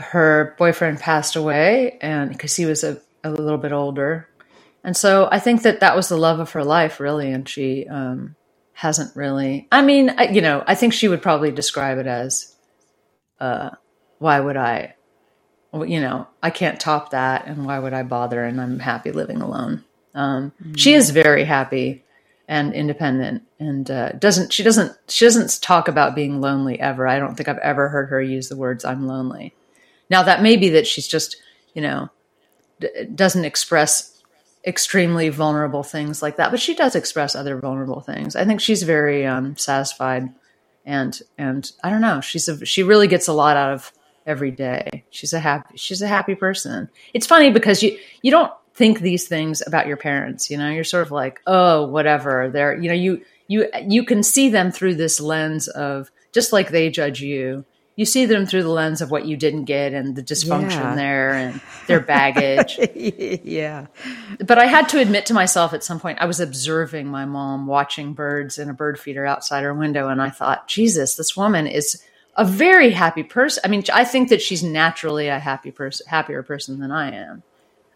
[0.00, 4.28] her boyfriend passed away, and because he was a, a little bit older,
[4.82, 7.30] and so I think that that was the love of her life, really.
[7.30, 8.34] And she um,
[8.76, 9.66] hasn't really.
[9.72, 12.54] I mean, I, you know, I think she would probably describe it as,
[13.40, 13.70] uh,
[14.18, 14.94] "Why would I?"
[15.72, 18.44] you know, I can't top that, and why would I bother?
[18.44, 19.82] And I'm happy living alone.
[20.14, 20.74] Um, mm-hmm.
[20.74, 22.04] She is very happy
[22.48, 27.08] and independent, and uh, doesn't she doesn't she doesn't talk about being lonely ever.
[27.08, 29.54] I don't think I've ever heard her use the words "I'm lonely."
[30.10, 31.36] Now that may be that she's just
[31.72, 32.10] you know
[32.80, 34.15] d- doesn't express
[34.66, 38.34] extremely vulnerable things like that, but she does express other vulnerable things.
[38.34, 40.28] I think she's very um, satisfied,
[40.84, 42.20] and and I don't know.
[42.20, 43.92] She's a, she really gets a lot out of
[44.26, 45.04] every day.
[45.10, 46.88] She's a happy she's a happy person.
[47.14, 50.68] It's funny because you you don't think these things about your parents, you know.
[50.68, 54.72] You're sort of like, "Oh, whatever." They're, you know, you you you can see them
[54.72, 57.64] through this lens of just like they judge you.
[57.96, 60.94] You see them through the lens of what you didn't get and the dysfunction yeah.
[60.94, 62.78] there and their baggage.
[62.94, 63.86] yeah.
[64.38, 67.66] But I had to admit to myself at some point, I was observing my mom
[67.66, 71.66] watching birds in a bird feeder outside her window, and I thought, Jesus, this woman
[71.66, 72.02] is
[72.36, 73.62] a very happy person.
[73.64, 77.42] I mean, I think that she's naturally a happy person, happier person than I am.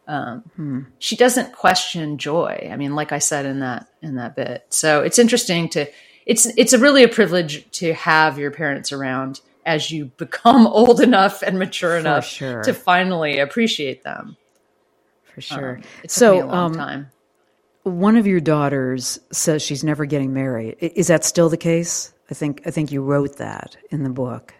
[0.08, 0.80] Um, hmm.
[0.98, 2.68] She doesn't question joy.
[2.72, 4.66] I mean, like I said in that in that bit.
[4.70, 5.86] So it's interesting to
[6.26, 9.40] it's it's a really a privilege to have your parents around
[9.70, 12.62] as you become old enough and mature enough sure.
[12.62, 14.36] to finally appreciate them.
[15.34, 15.76] For sure.
[15.76, 17.10] Um, it took so, a long um, time.
[17.84, 20.76] One of your daughters says she's never getting married.
[20.80, 22.12] Is that still the case?
[22.30, 24.54] I think I think you wrote that in the book.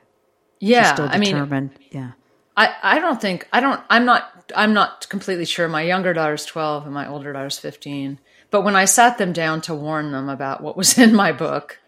[0.58, 2.12] Yeah, I mean, yeah.
[2.56, 5.68] I, I don't think I don't I'm not I'm not completely sure.
[5.68, 8.18] My younger daughter's twelve and my older daughter's fifteen.
[8.50, 11.78] But when I sat them down to warn them about what was in my book,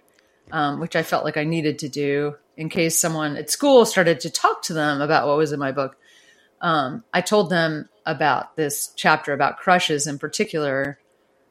[0.53, 4.21] um, which I felt like I needed to do in case someone at school started
[4.21, 5.97] to talk to them about what was in my book,
[6.61, 10.99] um, I told them about this chapter about crushes in particular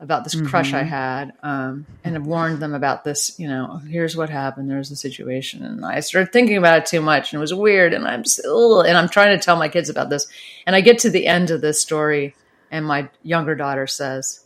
[0.02, 0.48] about this mm-hmm.
[0.48, 0.90] crush I mm-hmm.
[0.90, 3.40] had, um, and warned them about this.
[3.40, 4.70] You know, here's what happened.
[4.70, 7.94] There's a situation, and I started thinking about it too much, and it was weird.
[7.94, 10.28] And I'm still, and I'm trying to tell my kids about this.
[10.66, 12.36] And I get to the end of this story,
[12.72, 14.44] and my younger daughter says,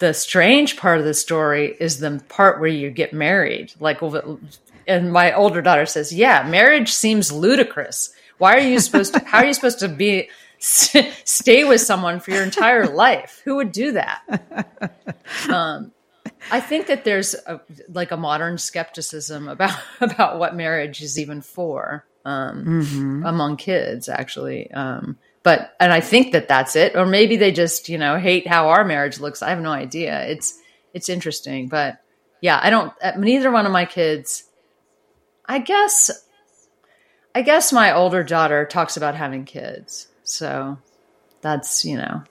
[0.00, 4.00] "The strange part of the story is the part where you get married." Like,
[4.90, 8.12] and my older daughter says, "Yeah, marriage seems ludicrous.
[8.38, 9.24] Why are you supposed to?
[9.24, 10.28] how are you supposed to be?"
[10.62, 13.40] stay with someone for your entire life.
[13.44, 14.86] Who would do that?
[15.48, 15.92] Um,
[16.50, 21.40] I think that there's a, like a modern skepticism about about what marriage is even
[21.40, 23.26] for um, mm-hmm.
[23.26, 24.70] among kids, actually.
[24.72, 28.46] Um, but and I think that that's it, or maybe they just you know hate
[28.46, 29.42] how our marriage looks.
[29.42, 30.26] I have no idea.
[30.26, 30.58] It's
[30.92, 32.00] it's interesting, but
[32.40, 32.92] yeah, I don't.
[33.02, 34.44] Uh, neither one of my kids.
[35.50, 36.10] I guess.
[37.34, 40.06] I guess my older daughter talks about having kids.
[40.22, 40.78] So
[41.40, 42.22] that's, you know,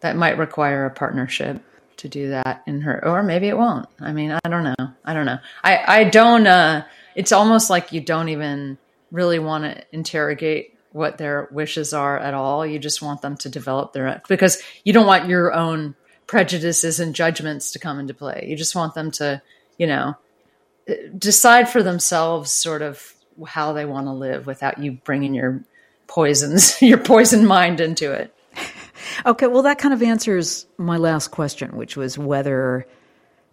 [0.00, 1.62] that might require a partnership
[1.98, 3.88] to do that in her, or maybe it won't.
[4.00, 4.92] I mean, I don't know.
[5.04, 5.38] I don't know.
[5.62, 6.84] I, I don't, uh,
[7.14, 8.78] it's almost like you don't even
[9.12, 12.64] really want to interrogate what their wishes are at all.
[12.66, 15.94] You just want them to develop their, because you don't want your own
[16.26, 18.46] prejudices and judgments to come into play.
[18.48, 19.42] You just want them to,
[19.78, 20.16] you know,
[21.18, 23.14] decide for themselves sort of
[23.46, 25.62] how they want to live without you bringing your
[26.06, 28.34] poisons your poison mind into it.
[29.26, 32.86] Okay, well, that kind of answers my last question, which was whether,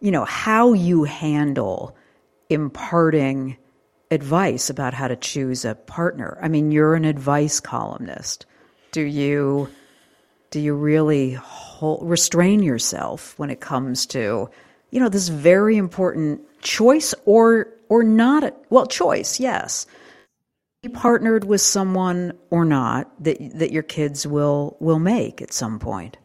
[0.02, 1.96] you know, how you handle
[2.50, 3.58] imparting
[4.12, 6.38] advice about how to choose a partner.
[6.42, 8.46] I mean, you're an advice columnist.
[8.92, 9.70] Do you
[10.52, 14.50] do you really hold, restrain yourself when it comes to,
[14.92, 18.56] you know, this very important choice or or not?
[18.70, 19.86] Well, choice, yes.
[20.82, 25.80] be partnered with someone or not that that your kids will will make at some
[25.80, 26.18] point.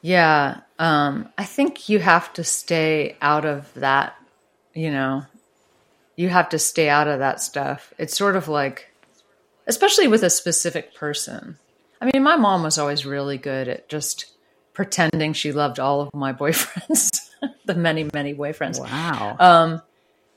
[0.00, 4.16] Yeah, um, I think you have to stay out of that.
[4.74, 5.24] You know,
[6.16, 7.94] you have to stay out of that stuff.
[7.98, 8.92] It's sort of like
[9.66, 11.56] especially with a specific person.
[12.00, 14.32] I mean, my mom was always really good at just
[14.72, 17.28] pretending she loved all of my boyfriends,
[17.64, 18.80] the many, many boyfriends.
[18.80, 19.36] Wow.
[19.38, 19.82] Um,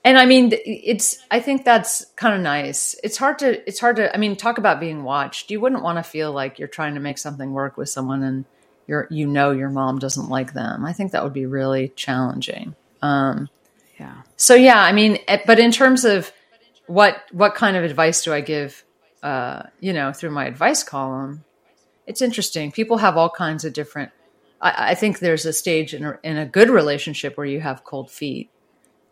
[0.04, 2.94] and I mean, it's, I think that's kind of nice.
[3.02, 5.50] It's hard to, it's hard to, I mean, talk about being watched.
[5.50, 8.44] You wouldn't want to feel like you're trying to make something work with someone and
[8.86, 10.84] you're, you know, your mom doesn't like them.
[10.84, 12.76] I think that would be really challenging.
[13.02, 13.48] Um,
[13.98, 14.22] yeah.
[14.36, 16.30] So yeah, I mean, eh, but in terms of
[16.86, 18.84] what, what kind of advice do I give
[19.26, 21.44] uh, you know, through my advice column,
[22.06, 22.70] it's interesting.
[22.70, 24.12] People have all kinds of different.
[24.66, 27.84] I, I think there's a stage in a, in a, good relationship where you have
[27.84, 28.50] cold feet.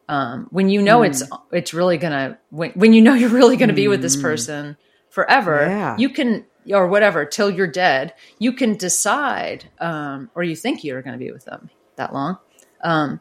[0.08, 1.06] Um, when you know mm.
[1.06, 4.22] it's it's really gonna when, when you know you're really gonna be with this mm.
[4.22, 4.76] person
[5.08, 5.96] forever, yeah.
[5.98, 8.14] you can or whatever till you're dead.
[8.38, 12.38] You can decide, um, or you think you're going to be with them that long.
[12.82, 13.20] Um,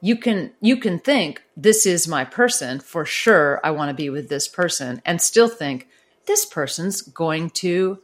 [0.00, 3.60] you can you can think this is my person for sure.
[3.64, 5.88] I want to be with this person, and still think
[6.26, 8.00] this person's going to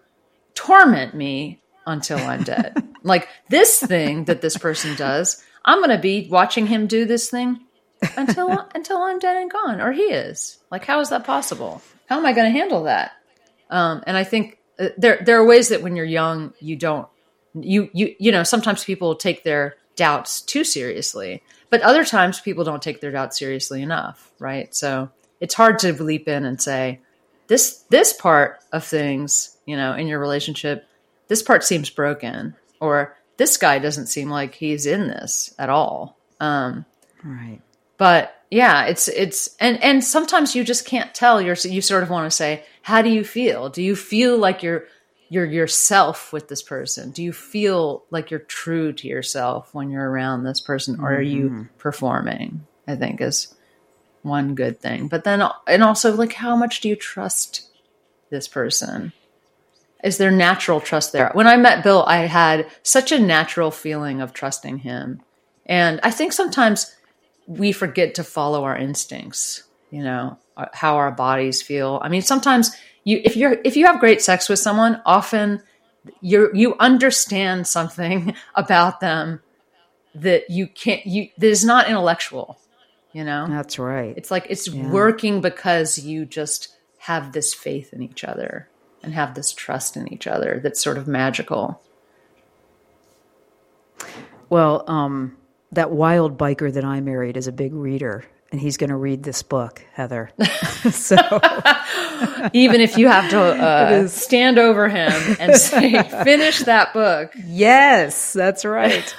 [0.55, 2.77] torment me until I'm dead.
[3.03, 7.31] like this thing that this person does, I'm going to be watching him do this
[7.31, 7.61] thing
[8.17, 10.59] until until I'm dead and gone, or he is.
[10.71, 11.83] Like, how is that possible?
[12.09, 13.13] How am I going to handle that?
[13.69, 17.09] Um, and I think uh, there there are ways that when you're young, you don't
[17.55, 22.65] you you you know sometimes people take their doubts too seriously, but other times people
[22.65, 24.75] don't take their doubts seriously enough, right?
[24.75, 25.11] So
[25.41, 27.01] it's hard to leap in and say,
[27.49, 30.87] this this part of things, you know, in your relationship,
[31.31, 36.19] this part seems broken, or this guy doesn't seem like he's in this at all.
[36.41, 36.85] Um,
[37.23, 37.61] right.
[37.97, 41.41] But yeah, it's it's and and sometimes you just can't tell.
[41.41, 43.69] You're you sort of want to say, how do you feel?
[43.69, 44.87] Do you feel like you're
[45.29, 47.13] you're yourself with this person?
[47.13, 51.23] Do you feel like you're true to yourself when you're around this person, or are
[51.23, 51.63] you mm-hmm.
[51.79, 52.67] performing?
[52.89, 53.55] I think is
[54.23, 55.07] one good thing.
[55.07, 57.71] But then, and also, like, how much do you trust
[58.31, 59.13] this person?
[60.03, 61.31] Is there natural trust there?
[61.35, 65.23] When I met Bill, I had such a natural feeling of trusting him.
[65.67, 66.95] And I think sometimes
[67.47, 72.01] we forget to follow our instincts, you know, uh, how our bodies feel.
[72.03, 72.75] I mean, sometimes
[73.05, 75.63] you, if you're, if you have great sex with someone, often
[76.21, 79.41] you you understand something about them
[80.15, 82.59] that you can't, you, that is not intellectual
[83.13, 84.89] you know that's right it's like it's yeah.
[84.91, 88.69] working because you just have this faith in each other
[89.03, 91.83] and have this trust in each other that's sort of magical
[94.49, 95.37] well um,
[95.73, 99.23] that wild biker that i married is a big reader and he's going to read
[99.23, 100.31] this book heather
[100.91, 101.17] so
[102.53, 108.33] even if you have to uh, stand over him and say finish that book yes
[108.33, 109.15] that's right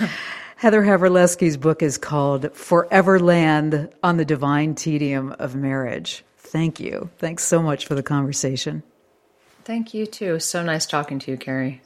[0.61, 6.23] Heather Havrilesky's book is called Foreverland on the Divine Tedium of Marriage.
[6.37, 7.09] Thank you.
[7.17, 8.83] Thanks so much for the conversation.
[9.63, 10.39] Thank you too.
[10.39, 11.79] So nice talking to you, Kerri.